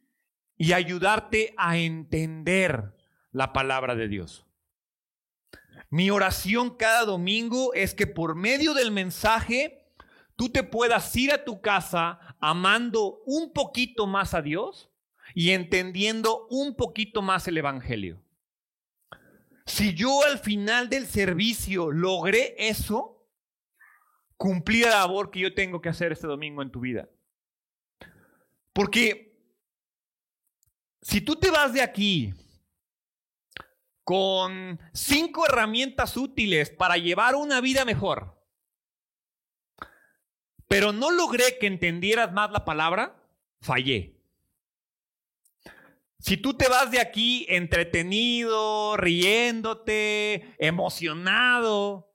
[0.57, 2.95] y ayudarte a entender
[3.31, 4.45] la palabra de Dios.
[5.89, 9.87] Mi oración cada domingo es que por medio del mensaje
[10.35, 14.88] tú te puedas ir a tu casa amando un poquito más a Dios
[15.39, 18.21] y entendiendo un poquito más el Evangelio.
[19.65, 23.25] Si yo al final del servicio logré eso,
[24.35, 27.07] cumplí la labor que yo tengo que hacer este domingo en tu vida.
[28.73, 29.41] Porque
[31.01, 32.33] si tú te vas de aquí
[34.03, 38.43] con cinco herramientas útiles para llevar una vida mejor,
[40.67, 43.23] pero no logré que entendieras más la palabra,
[43.61, 44.18] fallé.
[46.19, 52.13] Si tú te vas de aquí entretenido, riéndote, emocionado,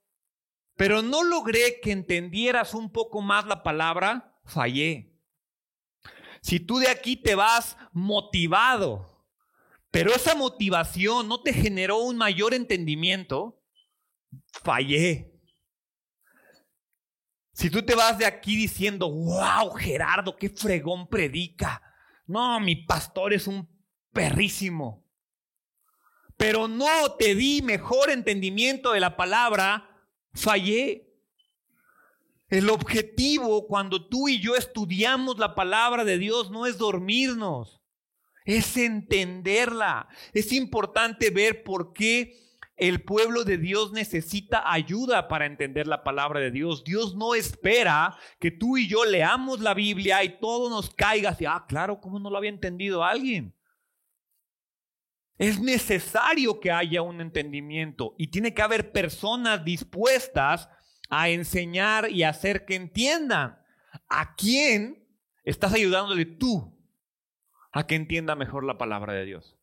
[0.76, 5.14] pero no logré que entendieras un poco más la palabra, fallé.
[6.42, 9.26] Si tú de aquí te vas motivado,
[9.90, 13.62] pero esa motivación no te generó un mayor entendimiento,
[14.62, 15.32] fallé.
[17.54, 21.80] Si tú te vas de aquí diciendo, wow, Gerardo, qué fregón predica.
[22.26, 23.73] No, mi pastor es un
[24.14, 25.04] perrísimo.
[26.36, 31.10] Pero no te di mejor entendimiento de la palabra, fallé.
[32.48, 37.80] El objetivo cuando tú y yo estudiamos la palabra de Dios no es dormirnos,
[38.44, 40.08] es entenderla.
[40.32, 42.38] Es importante ver por qué
[42.76, 46.84] el pueblo de Dios necesita ayuda para entender la palabra de Dios.
[46.84, 51.46] Dios no espera que tú y yo leamos la Biblia y todo nos caiga así.
[51.46, 53.54] Ah, claro, ¿cómo no lo había entendido alguien?
[55.38, 60.68] Es necesario que haya un entendimiento y tiene que haber personas dispuestas
[61.10, 63.58] a enseñar y hacer que entiendan.
[64.08, 65.06] ¿A quién
[65.42, 66.78] estás ayudándole tú
[67.72, 69.56] a que entienda mejor la palabra de Dios?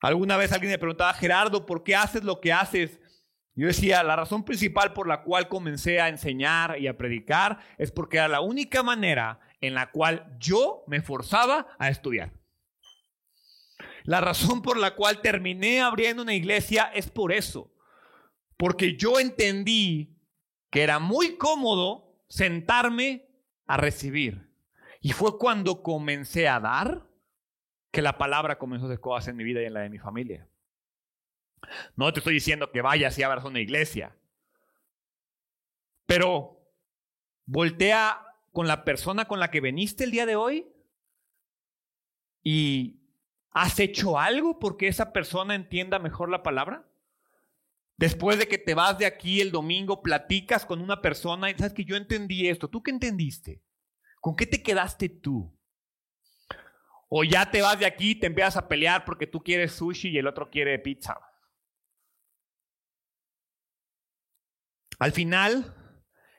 [0.00, 3.00] Alguna vez alguien me preguntaba, Gerardo, ¿por qué haces lo que haces?
[3.54, 7.90] Yo decía, la razón principal por la cual comencé a enseñar y a predicar es
[7.90, 12.32] porque era la única manera en la cual yo me forzaba a estudiar.
[14.06, 17.72] La razón por la cual terminé abriendo una iglesia es por eso.
[18.56, 20.16] Porque yo entendí
[20.70, 23.28] que era muy cómodo sentarme
[23.66, 24.48] a recibir.
[25.00, 27.06] Y fue cuando comencé a dar
[27.90, 29.98] que la palabra comenzó a hacer cosas en mi vida y en la de mi
[29.98, 30.48] familia.
[31.96, 34.16] No te estoy diciendo que vayas y abras una iglesia.
[36.06, 36.60] Pero
[37.44, 40.68] voltea con la persona con la que veniste el día de hoy
[42.44, 43.00] y
[43.58, 46.86] ¿Has hecho algo porque esa persona entienda mejor la palabra?
[47.96, 51.72] Después de que te vas de aquí el domingo, platicas con una persona y sabes
[51.72, 52.68] que yo entendí esto.
[52.68, 53.62] ¿Tú qué entendiste?
[54.20, 55.58] ¿Con qué te quedaste tú?
[57.08, 60.10] O ya te vas de aquí y te empiezas a pelear porque tú quieres sushi
[60.10, 61.18] y el otro quiere pizza.
[64.98, 65.74] Al final,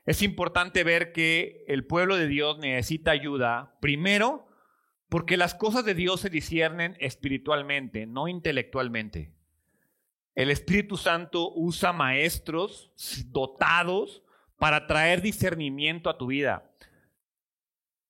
[0.05, 4.46] es importante ver que el pueblo de Dios necesita ayuda, primero,
[5.09, 9.31] porque las cosas de Dios se disciernen espiritualmente, no intelectualmente.
[10.35, 12.91] El Espíritu Santo usa maestros
[13.27, 14.23] dotados
[14.57, 16.71] para traer discernimiento a tu vida,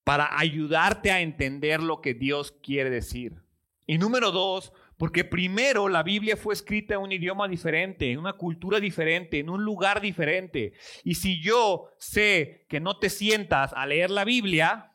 [0.04, 3.42] para ayudarte a entender lo que Dios quiere decir.
[3.86, 8.34] Y número dos, porque primero la Biblia fue escrita en un idioma diferente, en una
[8.34, 10.72] cultura diferente, en un lugar diferente.
[11.04, 14.87] Y si yo sé que no te sientas a leer la Biblia,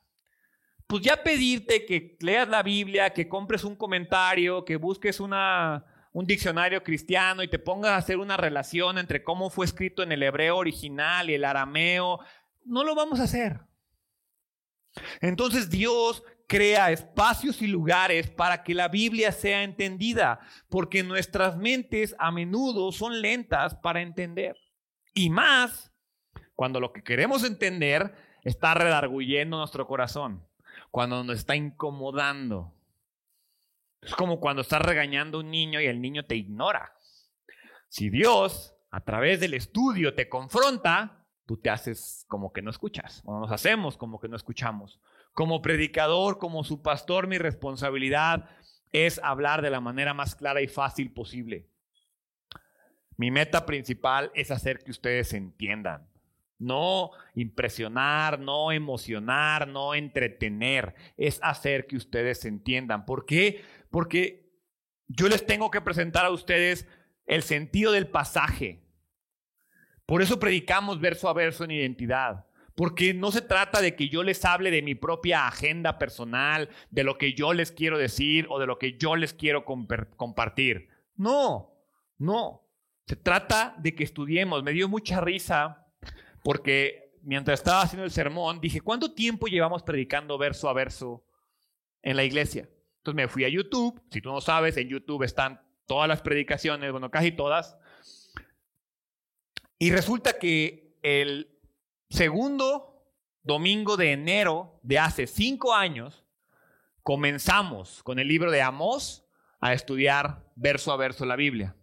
[0.88, 6.26] pues ya pedirte que leas la Biblia, que compres un comentario, que busques una, un
[6.26, 10.24] diccionario cristiano y te pongas a hacer una relación entre cómo fue escrito en el
[10.24, 12.20] hebreo original y el arameo,
[12.66, 13.60] no lo vamos a hacer.
[15.22, 22.16] Entonces Dios crea espacios y lugares para que la Biblia sea entendida, porque nuestras mentes
[22.20, 24.56] a menudo son lentas para entender.
[25.16, 25.92] Y más
[26.54, 28.14] cuando lo que queremos entender
[28.44, 30.48] está redarguyendo nuestro corazón,
[30.94, 32.72] cuando nos está incomodando,
[34.00, 36.96] es como cuando estás regañando a un niño y el niño te ignora.
[37.90, 43.24] Si Dios, a través del estudio, te confronta, tú te haces como que no escuchas,
[43.26, 45.00] o nos hacemos como que no escuchamos.
[45.34, 48.48] Como predicador, como su pastor, mi responsabilidad
[48.92, 51.72] es hablar de la manera más clara y fácil posible.
[53.18, 56.08] Mi meta principal es hacer que ustedes entiendan.
[56.64, 60.96] No impresionar, no emocionar, no entretener.
[61.18, 63.06] Es hacer que ustedes entiendan.
[63.06, 63.62] ¿Por qué?
[63.94, 64.52] porque
[65.08, 66.88] yo les tengo que presentar a ustedes
[67.28, 68.82] el sentido del pasaje.
[70.08, 72.48] Por eso predicamos verso a verso en identidad.
[72.74, 77.04] Porque no se trata de que yo les hable de mi propia agenda personal, de
[77.04, 80.90] lo que yo les quiero decir o de lo que yo les quiero compartir.
[81.16, 81.72] No,
[82.18, 82.68] no.
[83.06, 84.64] Se trata de que estudiemos.
[84.64, 85.83] Me dio mucha risa
[86.44, 91.26] porque mientras estaba haciendo el sermón dije, ¿cuánto tiempo llevamos predicando verso a verso
[92.02, 92.70] en la iglesia?
[92.98, 94.02] Entonces me fui a YouTube.
[94.12, 97.78] Si tú no sabes, en YouTube están todas las predicaciones, bueno, casi todas.
[99.78, 101.50] Y resulta que el
[102.10, 103.10] segundo
[103.42, 106.24] domingo de enero de hace cinco años,
[107.02, 109.26] comenzamos con el libro de Amós
[109.60, 111.76] a estudiar verso a verso la Biblia.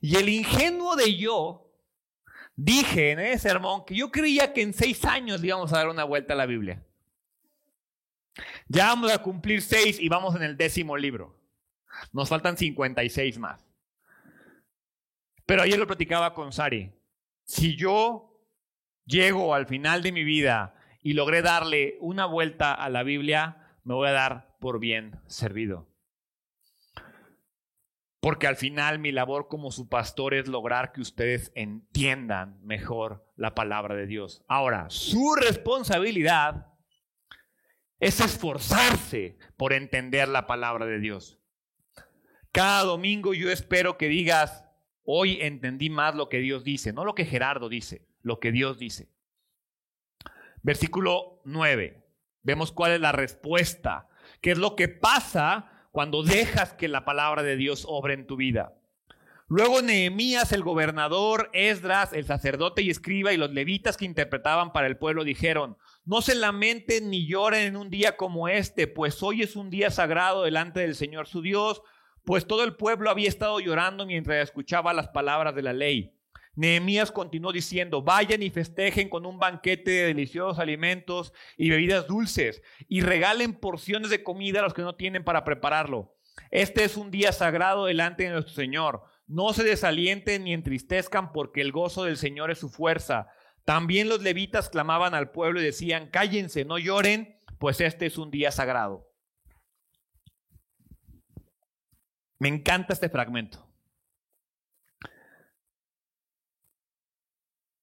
[0.00, 1.71] Y el ingenuo de yo
[2.56, 6.04] dije en ese sermón que yo creía que en seis años íbamos a dar una
[6.04, 6.84] vuelta a la Biblia.
[8.68, 11.38] Ya vamos a cumplir seis y vamos en el décimo libro.
[12.12, 13.66] Nos faltan 56 más.
[15.46, 16.92] Pero ayer lo platicaba con Sari.
[17.44, 18.40] Si yo
[19.04, 23.94] llego al final de mi vida y logré darle una vuelta a la Biblia, me
[23.94, 25.91] voy a dar por bien servido.
[28.22, 33.56] Porque al final mi labor como su pastor es lograr que ustedes entiendan mejor la
[33.56, 34.44] palabra de Dios.
[34.46, 36.68] Ahora, su responsabilidad
[37.98, 41.40] es esforzarse por entender la palabra de Dios.
[42.52, 44.64] Cada domingo yo espero que digas,
[45.02, 48.78] hoy entendí más lo que Dios dice, no lo que Gerardo dice, lo que Dios
[48.78, 49.10] dice.
[50.62, 52.06] Versículo 9.
[52.44, 54.08] Vemos cuál es la respuesta,
[54.40, 58.36] qué es lo que pasa cuando dejas que la palabra de Dios obre en tu
[58.36, 58.74] vida.
[59.46, 64.86] Luego Nehemías, el gobernador, Esdras, el sacerdote y escriba y los levitas que interpretaban para
[64.86, 65.76] el pueblo dijeron,
[66.06, 69.90] no se lamenten ni lloren en un día como este, pues hoy es un día
[69.90, 71.82] sagrado delante del Señor su Dios,
[72.24, 76.14] pues todo el pueblo había estado llorando mientras escuchaba las palabras de la ley.
[76.54, 82.62] Nehemías continuó diciendo, vayan y festejen con un banquete de deliciosos alimentos y bebidas dulces,
[82.88, 86.14] y regalen porciones de comida a los que no tienen para prepararlo.
[86.50, 89.02] Este es un día sagrado delante de nuestro Señor.
[89.26, 93.28] No se desalienten ni entristezcan porque el gozo del Señor es su fuerza.
[93.64, 98.30] También los levitas clamaban al pueblo y decían, cállense, no lloren, pues este es un
[98.30, 99.08] día sagrado.
[102.38, 103.71] Me encanta este fragmento.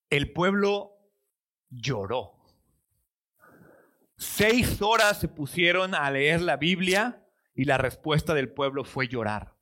[0.09, 0.97] El pueblo
[1.69, 2.33] lloró.
[4.17, 9.53] Seis horas se pusieron a leer la Biblia y la respuesta del pueblo fue llorar.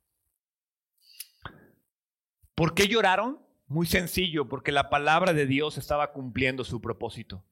[2.54, 3.40] ¿Por qué lloraron?
[3.66, 7.44] Muy sencillo, porque la palabra de Dios estaba cumpliendo su propósito.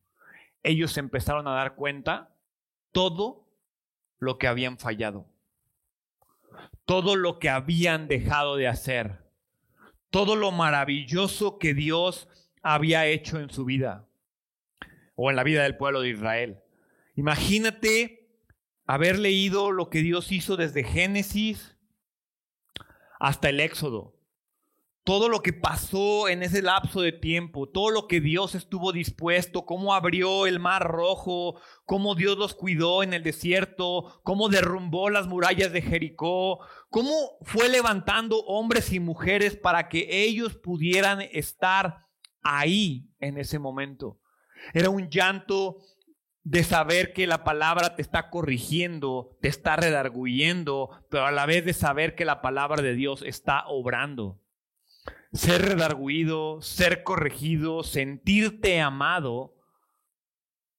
[0.63, 2.35] Ellos empezaron a dar cuenta
[2.91, 3.47] todo
[4.19, 5.27] lo que habían fallado,
[6.87, 9.31] todo lo que habían dejado de hacer,
[10.11, 12.29] todo lo maravilloso que Dios
[12.75, 14.09] había hecho en su vida
[15.15, 16.59] o en la vida del pueblo de Israel.
[17.15, 18.29] Imagínate
[18.87, 21.77] haber leído lo que Dios hizo desde Génesis
[23.19, 24.17] hasta el Éxodo
[25.07, 29.65] todo lo que pasó en ese lapso de tiempo, todo lo que Dios estuvo dispuesto,
[29.65, 35.29] cómo abrió el mar rojo, cómo Dios los cuidó en el desierto, cómo derrumbó las
[35.29, 36.59] murallas de Jericó,
[36.91, 42.06] cómo fue levantando hombres y mujeres para que ellos pudieran estar
[42.47, 44.21] ahí en ese momento.
[44.73, 45.79] Era un llanto
[46.43, 51.65] de saber que la palabra te está corrigiendo, te está redarguyendo, pero a la vez
[51.65, 54.41] de saber que la palabra de Dios está obrando
[55.37, 59.55] ser redarguido, ser corregido, sentirte amado,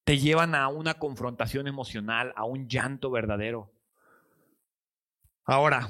[0.03, 3.73] te llevan a una confrontación emocional, a un llanto verdadero.
[5.45, 5.89] Ahora,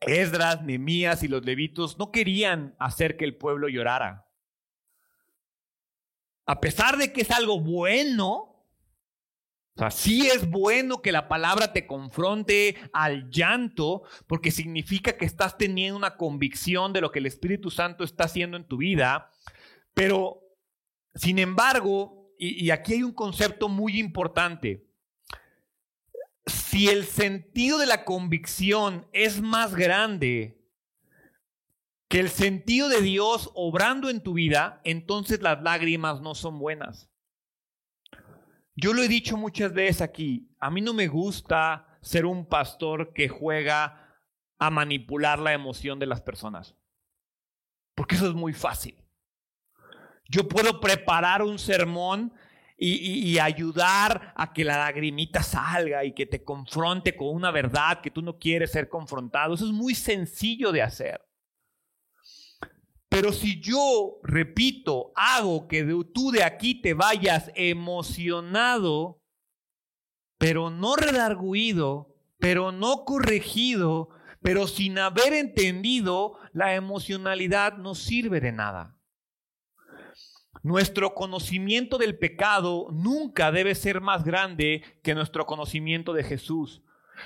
[0.00, 4.25] Esdras, Nemías y los levitos no querían hacer que el pueblo llorara.
[6.46, 8.56] A pesar de que es algo bueno,
[9.74, 15.26] o sea, sí es bueno que la palabra te confronte al llanto, porque significa que
[15.26, 19.30] estás teniendo una convicción de lo que el Espíritu Santo está haciendo en tu vida,
[19.92, 20.40] pero
[21.14, 24.86] sin embargo, y, y aquí hay un concepto muy importante,
[26.46, 30.65] si el sentido de la convicción es más grande
[32.08, 37.10] que el sentido de Dios obrando en tu vida, entonces las lágrimas no son buenas.
[38.74, 43.12] Yo lo he dicho muchas veces aquí, a mí no me gusta ser un pastor
[43.12, 44.18] que juega
[44.58, 46.76] a manipular la emoción de las personas,
[47.94, 48.96] porque eso es muy fácil.
[50.28, 52.32] Yo puedo preparar un sermón
[52.78, 58.10] y, ayudar a que la lagrimita salga y que te confronte con una verdad que
[58.10, 59.54] tú no quieres ser confrontado.
[59.54, 61.25] Eso es muy sencillo de hacer.
[63.16, 69.22] Pero si yo, repito, hago que tú de aquí te vayas emocionado,
[70.36, 74.10] pero no redarguido, pero no corregido,
[74.42, 78.98] pero sin haber entendido, la emocionalidad no sirve de nada.
[80.62, 86.82] Nuestro conocimiento del pecado nunca debe ser más grande que nuestro conocimiento de Jesús.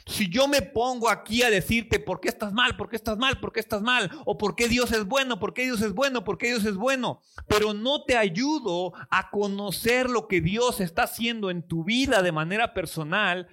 [0.07, 3.41] Si yo me pongo aquí a decirte por qué estás mal, por qué estás mal,
[3.41, 6.25] por qué estás mal, o por qué Dios es bueno, por qué Dios es bueno,
[6.25, 11.05] por qué Dios es bueno, pero no te ayudo a conocer lo que Dios está
[11.05, 13.49] haciendo en tu vida de manera personal,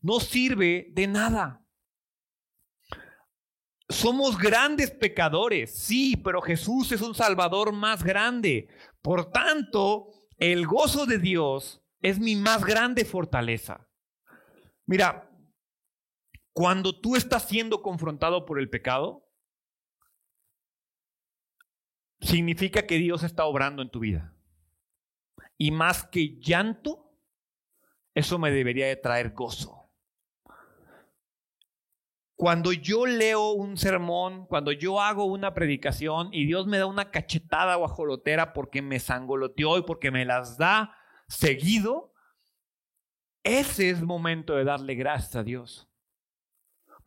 [0.00, 1.62] no sirve de nada.
[3.88, 8.68] Somos grandes pecadores, sí, pero Jesús es un Salvador más grande.
[9.02, 10.08] Por tanto,
[10.38, 13.88] el gozo de Dios es mi más grande fortaleza.
[14.86, 15.29] Mira,
[16.60, 19.26] cuando tú estás siendo confrontado por el pecado,
[22.20, 24.36] significa que Dios está obrando en tu vida.
[25.56, 27.16] Y más que llanto,
[28.12, 29.90] eso me debería de traer gozo.
[32.36, 37.10] Cuando yo leo un sermón, cuando yo hago una predicación y Dios me da una
[37.10, 40.94] cachetada guajolotera porque me sangoloteó y porque me las da
[41.26, 42.12] seguido,
[43.44, 45.89] ese es momento de darle gracias a Dios.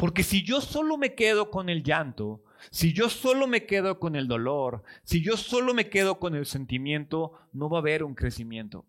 [0.03, 4.17] Porque si yo solo me quedo con el llanto, si yo solo me quedo con
[4.17, 8.13] el dolor, si yo solo me quedo con el sentimiento, no va a haber un
[8.13, 8.85] crecimiento.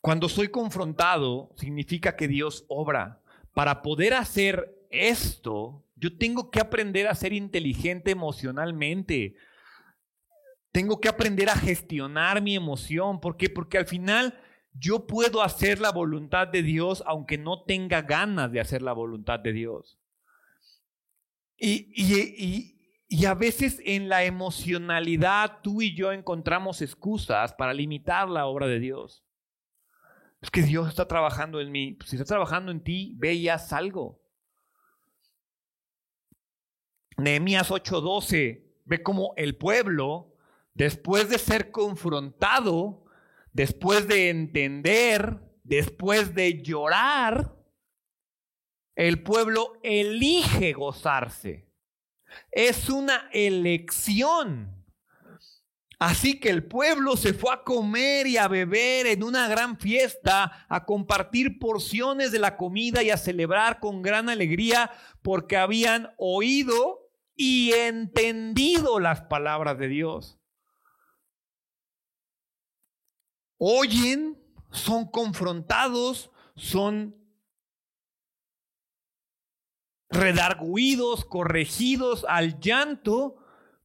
[0.00, 3.22] Cuando soy confrontado, significa que Dios obra.
[3.54, 9.36] Para poder hacer esto, yo tengo que aprender a ser inteligente emocionalmente.
[10.72, 13.20] Tengo que aprender a gestionar mi emoción.
[13.20, 13.48] ¿Por qué?
[13.48, 14.36] Porque al final
[14.78, 19.40] yo puedo hacer la voluntad de Dios aunque no tenga ganas de hacer la voluntad
[19.40, 19.98] de Dios.
[21.56, 22.76] Y, y,
[23.08, 28.68] y, a veces en la emocionalidad tú y yo encontramos excusas para limitar la obra
[28.68, 29.24] de Dios.
[30.40, 31.98] Es que Dios está trabajando en mí.
[32.04, 34.20] si está trabajando en ti, ve y algo.
[37.16, 40.32] Nehemías 8:12 ve como el pueblo,
[40.74, 43.04] después de ser confrontado,
[43.58, 47.56] después de entender, después de llorar,
[48.94, 51.68] el pueblo elige gozarse.
[52.52, 54.86] Es una elección.
[55.98, 60.64] Así que el pueblo se fue a comer y a beber en una gran fiesta,
[60.68, 67.10] a compartir porciones de la comida y a celebrar con gran alegría porque habían oído
[67.34, 70.37] y entendido las palabras de Dios.
[73.58, 74.38] Oyen,
[74.70, 77.14] son confrontados, son
[80.10, 83.36] redarguidos, corregidos al llanto,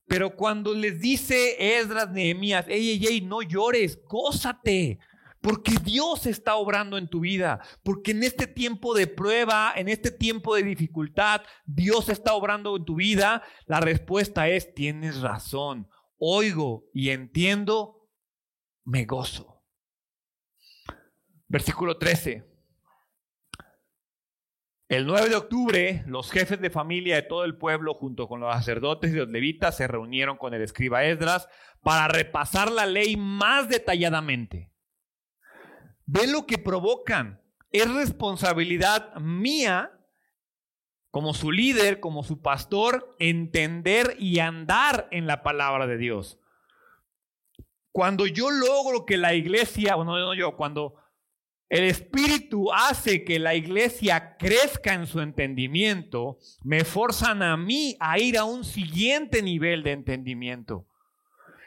[0.07, 4.99] pero cuando les dice Esdras, Nehemías, ey, ey, ey, no llores, gózate,
[5.41, 7.59] Porque Dios está obrando en tu vida.
[7.83, 12.85] Porque en este tiempo de prueba, en este tiempo de dificultad, Dios está obrando en
[12.85, 13.43] tu vida.
[13.65, 15.89] La respuesta es, tienes razón.
[16.17, 18.09] Oigo y entiendo,
[18.85, 19.52] me gozo.
[21.53, 22.43] Versículo 13.
[24.89, 28.51] El 9 de octubre, los jefes de familia de todo el pueblo, junto con los
[28.55, 31.47] sacerdotes y los levitas, se reunieron con el escriba Esdras
[31.83, 34.71] para repasar la ley más detalladamente.
[36.07, 37.39] Ve lo que provocan.
[37.69, 39.91] Es responsabilidad mía,
[41.11, 46.39] como su líder, como su pastor, entender y andar en la palabra de Dios.
[47.91, 51.02] Cuando yo logro que la iglesia, bueno, no yo, cuando
[51.73, 58.19] el Espíritu hace que la iglesia crezca en su entendimiento, me forzan a mí a
[58.19, 60.85] ir a un siguiente nivel de entendimiento.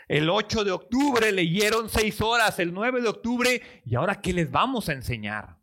[0.07, 4.49] El 8 de octubre leyeron seis horas, el 9 de octubre, y ahora ¿qué les
[4.49, 5.57] vamos a enseñar?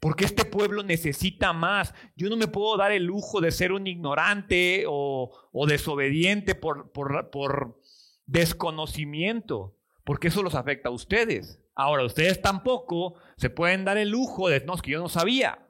[0.00, 1.94] Porque este pueblo necesita más.
[2.16, 5.30] Yo no me puedo dar el lujo de ser un ignorante o,
[5.66, 7.80] desobediente por, por, por
[8.26, 11.59] desconocimiento, porque eso los afecta a ustedes.
[11.74, 15.66] Ahora, ustedes tampoco se pueden dar el lujo de, no, es que yo no sabía.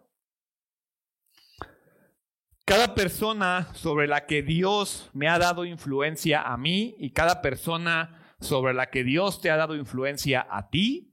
[2.65, 8.35] Cada persona sobre la que Dios me ha dado influencia a mí y cada persona
[8.41, 11.13] sobre la que Dios te ha dado influencia a ti,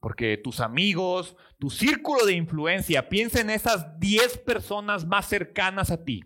[0.00, 6.02] porque tus amigos, tu círculo de influencia, piensa en esas 10 personas más cercanas a
[6.04, 6.22] ti.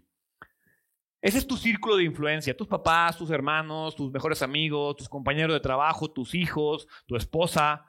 [1.20, 5.54] Ese es tu círculo de influencia, tus papás, tus hermanos, tus mejores amigos, tus compañeros
[5.54, 7.84] de trabajo, tus hijos, tu esposa,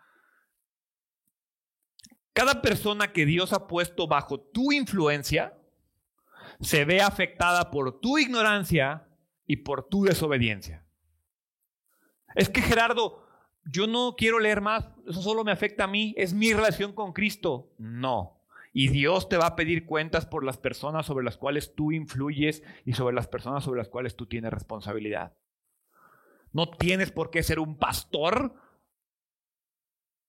[2.38, 5.58] cada persona que Dios ha puesto bajo tu influencia
[6.62, 9.08] se ve afectada por tu ignorancia
[9.48, 10.86] y por tu desobediencia.
[12.36, 13.26] Es que Gerardo,
[13.66, 17.12] yo no quiero leer más, eso solo me afecta a mí, es mi relación con
[17.12, 17.74] Cristo.
[17.80, 18.40] No.
[18.72, 22.62] Y Dios te va a pedir cuentas por las personas sobre las cuales tú influyes
[22.86, 25.36] y sobre las personas sobre las cuales tú tienes responsabilidad.
[26.54, 28.54] No tienes por qué ser un pastor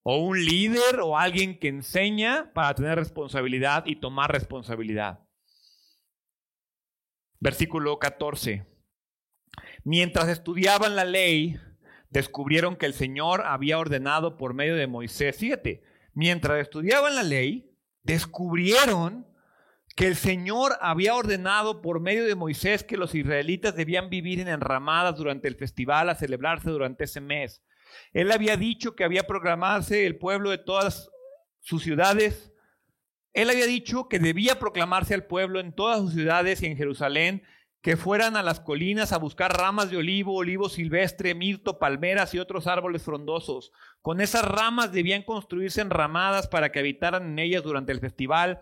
[0.02, 5.20] o un líder o alguien que enseña para tener responsabilidad y tomar responsabilidad.
[7.40, 8.66] Versículo 14.
[9.84, 11.58] Mientras estudiaban la ley,
[12.10, 15.36] descubrieron que el Señor había ordenado por medio de Moisés.
[15.36, 15.82] Fíjate,
[16.14, 19.26] mientras estudiaban la ley, descubrieron
[19.94, 24.48] que el Señor había ordenado por medio de Moisés que los israelitas debían vivir en
[24.48, 27.62] enramadas durante el festival a celebrarse durante ese mes.
[28.12, 31.10] Él había dicho que había proclamarse el pueblo de todas
[31.60, 32.52] sus ciudades.
[33.32, 37.42] Él había dicho que debía proclamarse al pueblo en todas sus ciudades y en Jerusalén
[37.80, 42.38] que fueran a las colinas a buscar ramas de olivo, olivo silvestre, mirto, palmeras y
[42.38, 43.72] otros árboles frondosos.
[44.02, 48.60] Con esas ramas debían construirse enramadas para que habitaran en ellas durante el festival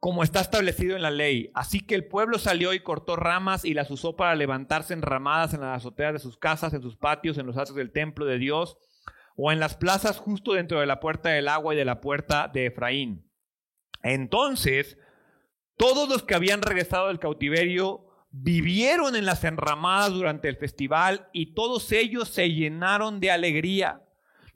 [0.00, 1.50] como está establecido en la ley.
[1.54, 5.62] Así que el pueblo salió y cortó ramas y las usó para levantarse enramadas en
[5.62, 8.78] las azoteas de sus casas, en sus patios, en los atrios del templo de Dios,
[9.36, 12.48] o en las plazas justo dentro de la puerta del agua y de la puerta
[12.48, 13.30] de Efraín.
[14.02, 14.98] Entonces,
[15.76, 21.54] todos los que habían regresado del cautiverio vivieron en las enramadas durante el festival y
[21.54, 24.05] todos ellos se llenaron de alegría.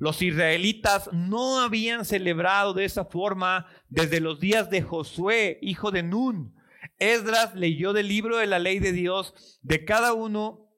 [0.00, 6.02] Los israelitas no habían celebrado de esa forma desde los días de Josué, hijo de
[6.02, 6.54] Nun.
[6.98, 10.70] Esdras leyó del libro de la ley de Dios de cada uno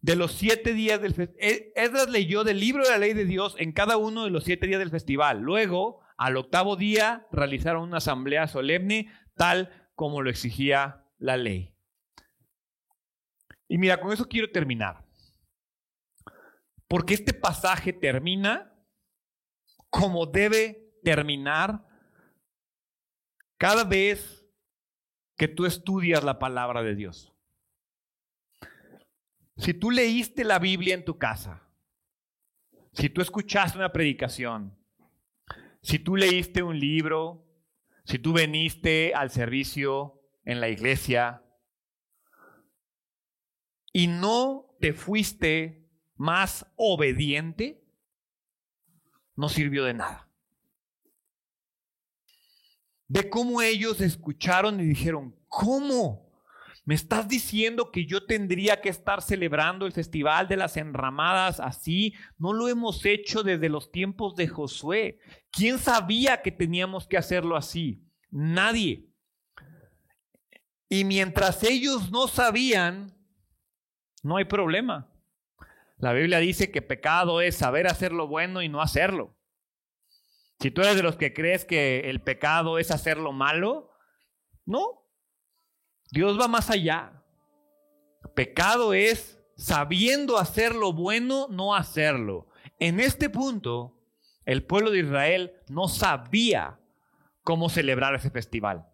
[0.00, 1.44] de los siete días del festival.
[1.44, 4.44] E, Esdras leyó del libro de la ley de Dios en cada uno de los
[4.44, 5.40] siete días del festival.
[5.40, 11.74] Luego, al octavo día, realizaron una asamblea solemne, tal como lo exigía la ley.
[13.66, 15.04] Y mira, con eso quiero terminar.
[16.92, 18.70] Porque este pasaje termina
[19.88, 21.88] como debe terminar
[23.56, 24.46] cada vez
[25.38, 27.32] que tú estudias la palabra de Dios.
[29.56, 31.66] Si tú leíste la Biblia en tu casa,
[32.92, 34.78] si tú escuchaste una predicación,
[35.80, 37.48] si tú leíste un libro,
[38.04, 41.42] si tú veniste al servicio en la iglesia
[43.94, 45.81] y no te fuiste
[46.22, 47.82] más obediente,
[49.34, 50.28] no sirvió de nada.
[53.08, 56.32] De cómo ellos escucharon y dijeron, ¿cómo?
[56.84, 62.14] ¿Me estás diciendo que yo tendría que estar celebrando el festival de las enramadas así?
[62.38, 65.18] No lo hemos hecho desde los tiempos de Josué.
[65.50, 68.00] ¿Quién sabía que teníamos que hacerlo así?
[68.30, 69.08] Nadie.
[70.88, 73.12] Y mientras ellos no sabían,
[74.22, 75.11] no hay problema.
[76.02, 79.36] La Biblia dice que pecado es saber hacer lo bueno y no hacerlo.
[80.58, 83.92] Si tú eres de los que crees que el pecado es hacer lo malo,
[84.66, 85.06] no.
[86.10, 87.22] Dios va más allá.
[88.34, 92.48] Pecado es sabiendo hacer lo bueno, no hacerlo.
[92.80, 93.96] En este punto,
[94.44, 96.80] el pueblo de Israel no sabía
[97.44, 98.88] cómo celebrar ese festival.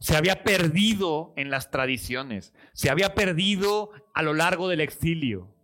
[0.00, 5.54] Se había perdido en las tradiciones, se había perdido a lo largo del exilio.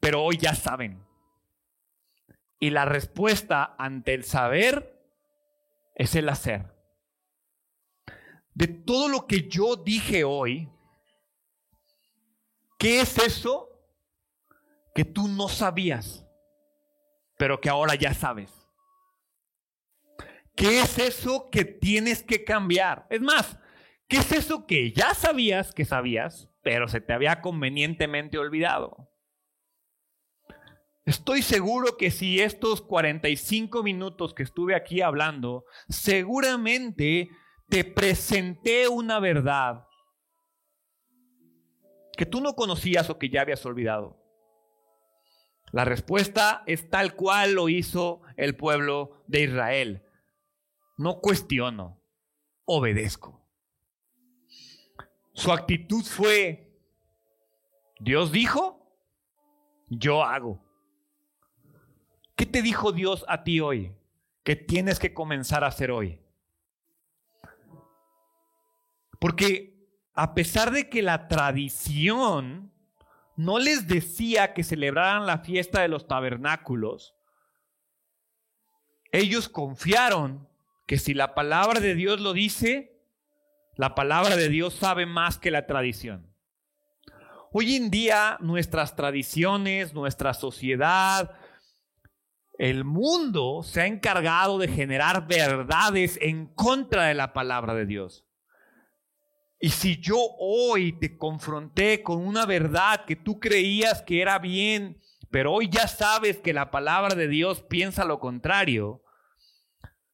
[0.00, 1.04] Pero hoy ya saben.
[2.60, 4.98] Y la respuesta ante el saber
[5.94, 6.74] es el hacer.
[8.54, 10.68] De todo lo que yo dije hoy,
[12.78, 13.68] ¿qué es eso
[14.94, 16.26] que tú no sabías,
[17.36, 18.52] pero que ahora ya sabes?
[20.56, 23.06] ¿Qué es eso que tienes que cambiar?
[23.10, 23.56] Es más,
[24.08, 29.07] ¿qué es eso que ya sabías que sabías, pero se te había convenientemente olvidado?
[31.08, 37.30] Estoy seguro que si estos 45 minutos que estuve aquí hablando, seguramente
[37.70, 39.86] te presenté una verdad
[42.14, 44.22] que tú no conocías o que ya habías olvidado.
[45.72, 50.02] La respuesta es tal cual lo hizo el pueblo de Israel.
[50.98, 52.02] No cuestiono,
[52.66, 53.48] obedezco.
[55.32, 56.78] Su actitud fue,
[57.98, 58.94] Dios dijo,
[59.88, 60.67] yo hago.
[62.38, 63.92] ¿Qué te dijo Dios a ti hoy?
[64.44, 66.20] Que tienes que comenzar a hacer hoy.
[69.18, 69.76] Porque
[70.14, 72.72] a pesar de que la tradición
[73.34, 77.16] no les decía que celebraran la fiesta de los tabernáculos,
[79.10, 80.48] ellos confiaron
[80.86, 83.02] que si la palabra de Dios lo dice,
[83.74, 86.32] la palabra de Dios sabe más que la tradición.
[87.50, 91.34] Hoy en día nuestras tradiciones, nuestra sociedad,
[92.58, 98.26] el mundo se ha encargado de generar verdades en contra de la palabra de Dios.
[99.60, 105.00] Y si yo hoy te confronté con una verdad que tú creías que era bien,
[105.30, 109.02] pero hoy ya sabes que la palabra de Dios piensa lo contrario,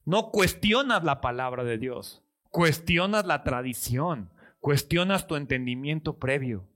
[0.04, 4.30] no cuestionas la palabra de Dios, cuestionas la tradición,
[4.60, 6.68] cuestionas tu entendimiento previo.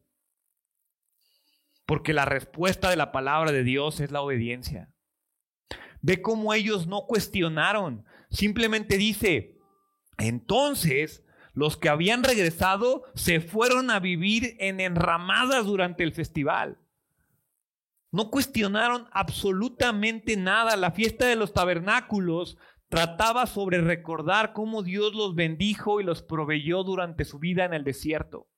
[1.84, 4.90] Porque la respuesta de la palabra de Dios es la obediencia.
[6.00, 9.56] Ve cómo ellos no cuestionaron, simplemente dice,
[10.16, 11.24] entonces
[11.54, 16.78] los que habían regresado se fueron a vivir en enramadas durante el festival.
[18.10, 20.76] No cuestionaron absolutamente nada.
[20.76, 22.56] La fiesta de los tabernáculos
[22.88, 27.84] trataba sobre recordar cómo Dios los bendijo y los proveyó durante su vida en el
[27.84, 28.48] desierto.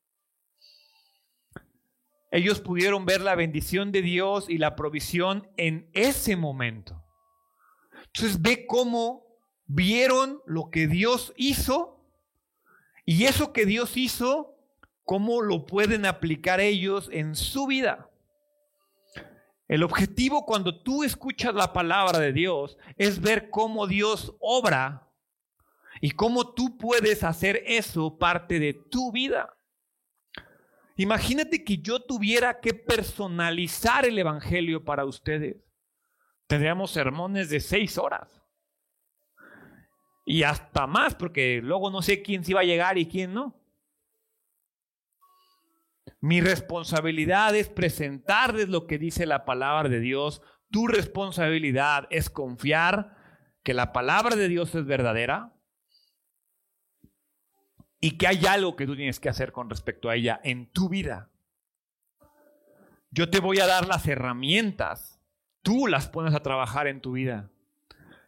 [2.30, 6.99] Ellos pudieron ver la bendición de Dios y la provisión en ese momento.
[8.14, 9.26] Entonces ve cómo
[9.66, 12.00] vieron lo que Dios hizo
[13.04, 14.56] y eso que Dios hizo,
[15.04, 18.08] ¿cómo lo pueden aplicar ellos en su vida?
[19.68, 25.08] El objetivo cuando tú escuchas la palabra de Dios es ver cómo Dios obra
[26.00, 29.56] y cómo tú puedes hacer eso parte de tu vida.
[30.96, 35.56] Imagínate que yo tuviera que personalizar el Evangelio para ustedes.
[36.50, 38.42] Tendríamos sermones de seis horas
[40.24, 43.54] y hasta más, porque luego no sé quién se iba a llegar y quién no.
[46.20, 50.42] Mi responsabilidad es presentarles lo que dice la palabra de Dios.
[50.72, 53.16] Tu responsabilidad es confiar
[53.62, 55.54] que la palabra de Dios es verdadera
[58.00, 60.88] y que hay algo que tú tienes que hacer con respecto a ella en tu
[60.88, 61.30] vida.
[63.12, 65.19] Yo te voy a dar las herramientas.
[65.62, 67.50] Tú las pones a trabajar en tu vida.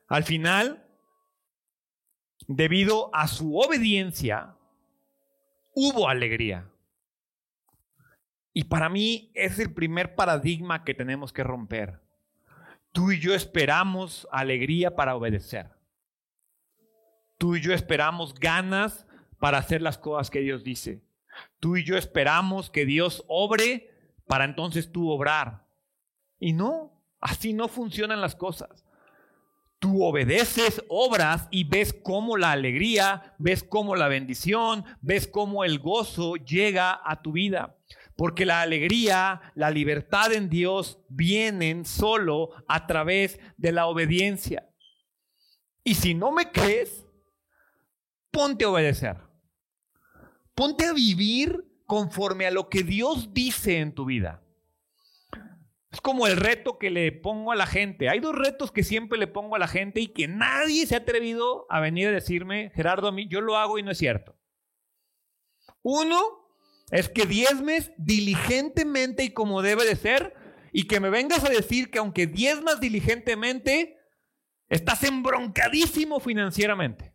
[0.08, 0.86] Al final,
[2.46, 4.56] debido a su obediencia,
[5.74, 6.68] hubo alegría.
[8.52, 12.00] Y para mí es el primer paradigma que tenemos que romper.
[12.92, 15.70] Tú y yo esperamos alegría para obedecer.
[17.38, 19.06] Tú y yo esperamos ganas
[19.38, 21.02] para hacer las cosas que Dios dice.
[21.58, 23.90] Tú y yo esperamos que Dios obre
[24.26, 25.66] para entonces tú obrar.
[26.38, 26.91] Y no,
[27.22, 28.84] así no funcionan las cosas.
[29.78, 35.78] Tú obedeces, obras y ves cómo la alegría, ves cómo la bendición, ves cómo el
[35.78, 37.76] gozo llega a tu vida.
[38.14, 44.68] Porque la alegría, la libertad en Dios vienen solo a través de la obediencia.
[45.82, 47.04] Y si no me crees,
[48.30, 49.16] ponte a obedecer.
[50.54, 54.41] Ponte a vivir conforme a lo que Dios dice en tu vida.
[55.92, 58.08] Es como el reto que le pongo a la gente.
[58.08, 60.98] Hay dos retos que siempre le pongo a la gente y que nadie se ha
[60.98, 64.34] atrevido a venir a decirme, Gerardo, a mí yo lo hago y no es cierto.
[65.82, 66.18] Uno
[66.90, 70.34] es que diezmes diligentemente y como debe de ser
[70.72, 73.98] y que me vengas a decir que aunque diezmas diligentemente,
[74.70, 77.12] estás embroncadísimo financieramente.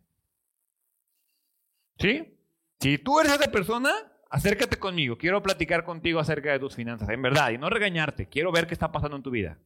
[1.98, 2.38] ¿Sí?
[2.80, 3.92] Si tú eres esa persona,
[4.28, 8.52] acércate conmigo, quiero platicar contigo acerca de tus finanzas, en verdad, y no regañarte, quiero
[8.52, 9.58] ver qué está pasando en tu vida.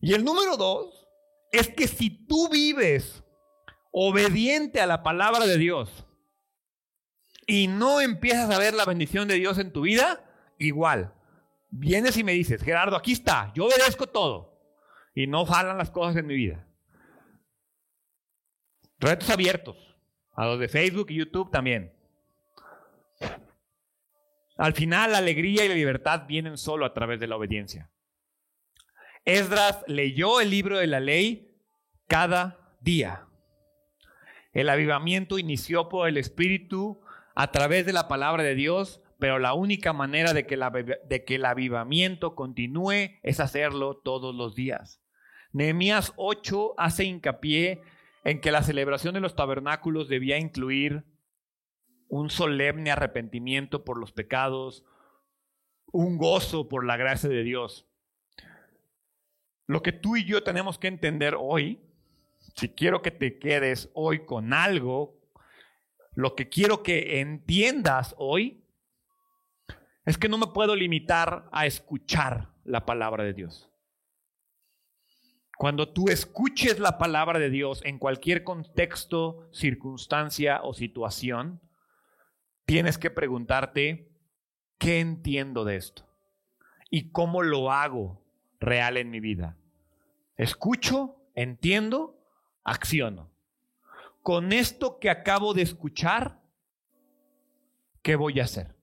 [0.00, 1.08] Y el número dos
[1.52, 3.24] es que si tú vives
[3.90, 6.06] obediente a la palabra de Dios
[7.46, 10.24] y no empiezas a ver la bendición de Dios en tu vida,
[10.58, 11.14] igual,
[11.70, 14.60] vienes y me dices, Gerardo, aquí está, yo obedezco todo
[15.14, 16.68] y no jalan las cosas en mi vida.
[18.98, 19.76] Retos abiertos,
[20.34, 21.95] a los de Facebook y YouTube también.
[24.56, 27.90] Al final, la alegría y la libertad vienen solo a través de la obediencia.
[29.24, 31.56] Esdras leyó el libro de la ley
[32.06, 33.26] cada día.
[34.52, 37.00] El avivamiento inició por el Espíritu
[37.34, 42.34] a través de la palabra de Dios, pero la única manera de que, el avivamiento
[42.34, 45.02] continúe es hacerlo todos los días.
[45.52, 47.82] Nehemías 8 hace hincapié
[48.24, 51.04] en que la celebración de los tabernáculos debía incluir
[52.08, 54.84] un solemne arrepentimiento por los pecados,
[55.92, 57.86] un gozo por la gracia de Dios.
[59.66, 61.80] Lo que tú y yo tenemos que entender hoy,
[62.54, 65.18] si quiero que te quedes hoy con algo,
[66.14, 68.62] lo que quiero que entiendas hoy,
[70.04, 73.70] es que no me puedo limitar a escuchar la palabra de Dios.
[75.58, 81.60] Cuando tú escuches la palabra de Dios en cualquier contexto, circunstancia o situación,
[82.66, 84.10] tienes que preguntarte,
[84.78, 86.04] ¿qué entiendo de esto?
[86.90, 88.20] ¿Y cómo lo hago
[88.60, 89.56] real en mi vida?
[90.36, 92.20] Escucho, entiendo,
[92.64, 93.30] acciono.
[94.22, 96.40] Con esto que acabo de escuchar,
[98.02, 98.74] ¿qué voy a hacer?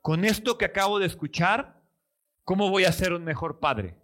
[0.00, 1.82] Con esto que acabo de escuchar,
[2.44, 3.98] ¿cómo voy a ser un mejor padre?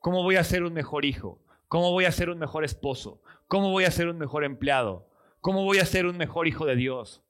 [0.00, 1.40] ¿Cómo voy a ser un mejor hijo?
[1.68, 3.22] ¿Cómo voy a ser un mejor esposo?
[3.46, 5.08] ¿Cómo voy a ser un mejor empleado?
[5.40, 7.22] ¿Cómo voy a ser un mejor hijo de Dios?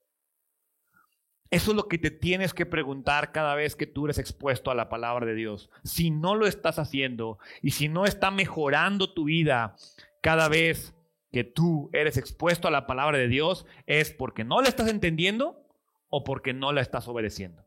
[1.50, 4.74] Eso es lo que te tienes que preguntar cada vez que tú eres expuesto a
[4.74, 5.70] la palabra de Dios.
[5.84, 9.76] Si no lo estás haciendo y si no está mejorando tu vida
[10.22, 10.94] cada vez
[11.30, 15.62] que tú eres expuesto a la palabra de Dios, es porque no la estás entendiendo
[16.08, 17.64] o porque no la estás obedeciendo.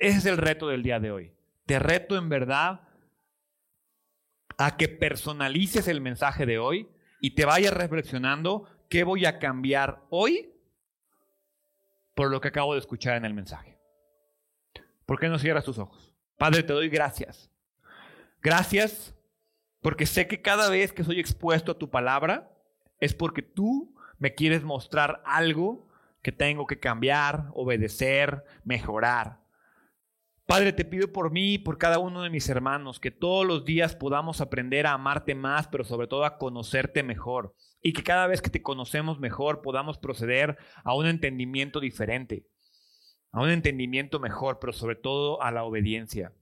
[0.00, 1.32] ese es el reto del día de hoy.
[1.66, 2.80] Te reto en verdad
[4.56, 6.88] a que personalices el mensaje de hoy
[7.20, 10.50] y te vayas reflexionando qué voy a cambiar hoy
[12.18, 13.78] por lo que acabo de escuchar en el mensaje.
[15.06, 16.16] ¿Por qué no cierras tus ojos?
[16.36, 17.48] Padre, te doy gracias.
[18.42, 19.14] Gracias
[19.80, 22.50] porque sé que cada vez que soy expuesto a tu palabra
[22.98, 25.86] es porque tú me quieres mostrar algo
[26.20, 29.38] que tengo que cambiar, obedecer, mejorar.
[30.44, 33.64] Padre, te pido por mí y por cada uno de mis hermanos que todos los
[33.64, 38.26] días podamos aprender a amarte más, pero sobre todo a conocerte mejor y que cada
[38.26, 42.46] vez que te conocemos mejor podamos proceder a un entendimiento diferente,
[43.32, 46.32] a un entendimiento mejor, pero sobre todo a la obediencia.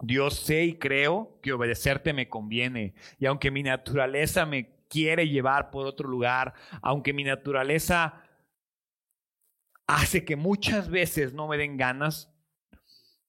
[0.00, 5.70] Dios sé y creo que obedecerte me conviene y aunque mi naturaleza me quiere llevar
[5.70, 8.24] por otro lugar, aunque mi naturaleza
[9.86, 12.32] hace que muchas veces no me den ganas,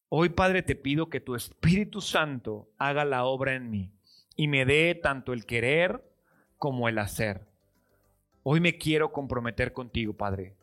[0.09, 3.91] hoy Padre te pido que tu Espíritu Santo haga la obra en mí
[4.35, 6.12] y me dé tanto el querer
[6.63, 7.45] como el hacer.
[8.41, 10.55] Hoy me quiero comprometer contigo, Padre.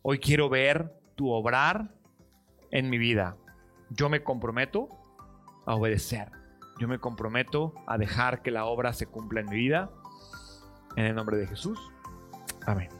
[0.00, 1.92] Hoy quiero ver tu obrar
[2.70, 3.36] en mi vida.
[3.88, 4.88] Yo me comprometo
[5.66, 6.30] a obedecer.
[6.78, 9.90] Yo me comprometo a dejar que la obra se cumpla en mi vida.
[10.94, 11.80] En el nombre de Jesús.
[12.64, 12.99] Amén.